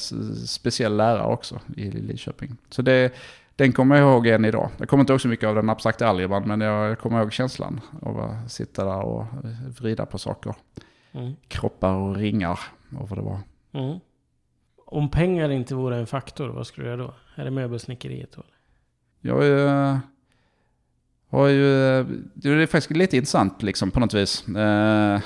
[0.46, 2.58] speciell lärare också i Lidköping.
[2.70, 3.12] Så det,
[3.58, 4.70] den kommer jag ihåg än idag.
[4.78, 7.82] Jag kommer inte ihåg så mycket av den abstrakta algebran, men jag kommer ihåg känslan
[8.02, 9.26] av att sitta där och
[9.80, 10.56] vrida på saker.
[11.12, 11.36] Mm.
[11.48, 12.60] Kroppar och ringar
[13.00, 13.40] och vad det var.
[13.72, 14.00] Mm.
[14.86, 17.14] Om pengar inte vore en faktor, vad skulle du göra då?
[17.36, 18.44] Är det möbelsnickeriet då?
[19.22, 19.98] Jag eh,
[21.30, 24.48] har ju, eh, det är faktiskt lite intressant liksom på något vis.
[24.48, 25.22] Eh,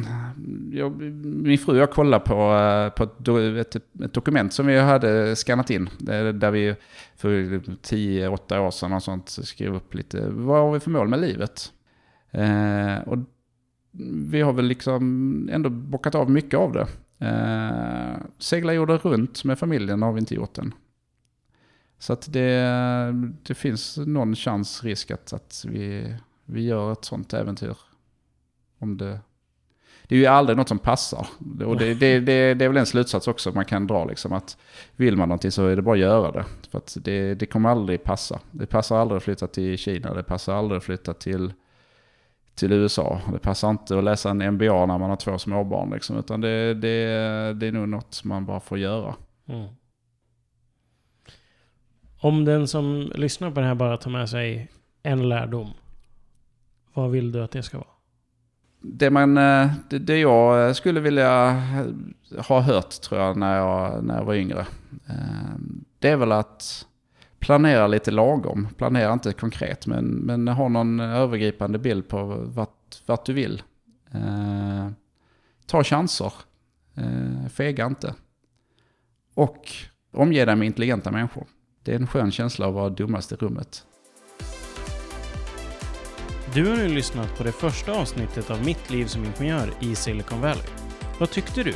[0.72, 3.28] jag, min fru och jag kollade på, eh, på ett,
[3.74, 5.90] ett, ett dokument som vi hade skannat in.
[6.08, 6.74] Eh, där vi
[7.16, 11.20] för 10-8 år sedan och sånt skrev upp lite, vad har vi för mål med
[11.20, 11.72] livet?
[12.30, 13.18] Eh, och
[14.30, 16.86] vi har väl liksom ändå bockat av mycket av det.
[17.26, 20.74] Eh, segla jorden runt med familjen har vi inte gjort än.
[22.04, 27.32] Så att det, det finns någon chans, risk att, att vi, vi gör ett sånt
[27.32, 27.76] äventyr.
[28.78, 29.20] Om det...
[30.02, 31.26] Det är ju aldrig något som passar.
[31.64, 34.04] Och det, det, det, det är väl en slutsats också man kan dra.
[34.04, 34.56] Liksom, att
[34.96, 36.44] vill man någonting så är det bara att göra det.
[36.70, 38.40] För att det, det kommer aldrig passa.
[38.50, 40.14] Det passar aldrig att flytta till Kina.
[40.14, 41.52] Det passar aldrig att flytta till,
[42.54, 43.20] till USA.
[43.32, 45.90] Det passar inte att läsa en MBA när man har två småbarn.
[45.90, 47.06] Liksom, utan det, det,
[47.54, 49.14] det är nog något man bara får göra.
[49.48, 49.68] Mm.
[52.24, 54.68] Om den som lyssnar på det här bara tar med sig
[55.02, 55.70] en lärdom.
[56.94, 57.88] Vad vill du att det ska vara?
[58.80, 61.50] Det, man, eh, det, det jag eh, skulle vilja
[62.48, 64.60] ha hört tror jag när jag, när jag var yngre.
[65.08, 65.54] Eh,
[65.98, 66.86] det är väl att
[67.38, 68.68] planera lite lagom.
[68.76, 73.62] Planera inte konkret men, men ha någon övergripande bild på vart, vart du vill.
[74.12, 74.88] Eh,
[75.66, 76.32] ta chanser.
[76.94, 78.14] Eh, fega inte.
[79.34, 79.72] Och
[80.12, 81.46] omge dig med intelligenta människor.
[81.84, 83.84] Det är en skön känsla att vara dummast i rummet.
[86.54, 90.40] Du har nu lyssnat på det första avsnittet av Mitt liv som ingenjör i Silicon
[90.40, 90.64] Valley.
[91.18, 91.74] Vad tyckte du?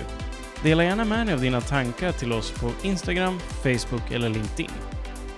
[0.62, 4.70] Dela gärna med dig av dina tankar till oss på Instagram, Facebook eller LinkedIn.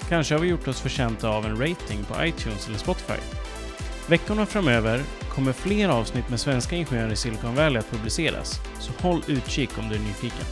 [0.09, 3.21] Kanske har vi gjort oss förtjänta av en rating på iTunes eller Spotify.
[4.09, 9.23] Veckorna framöver kommer fler avsnitt med svenska ingenjörer i Silicon Valley att publiceras, så håll
[9.27, 10.47] utkik om du är nyfiken.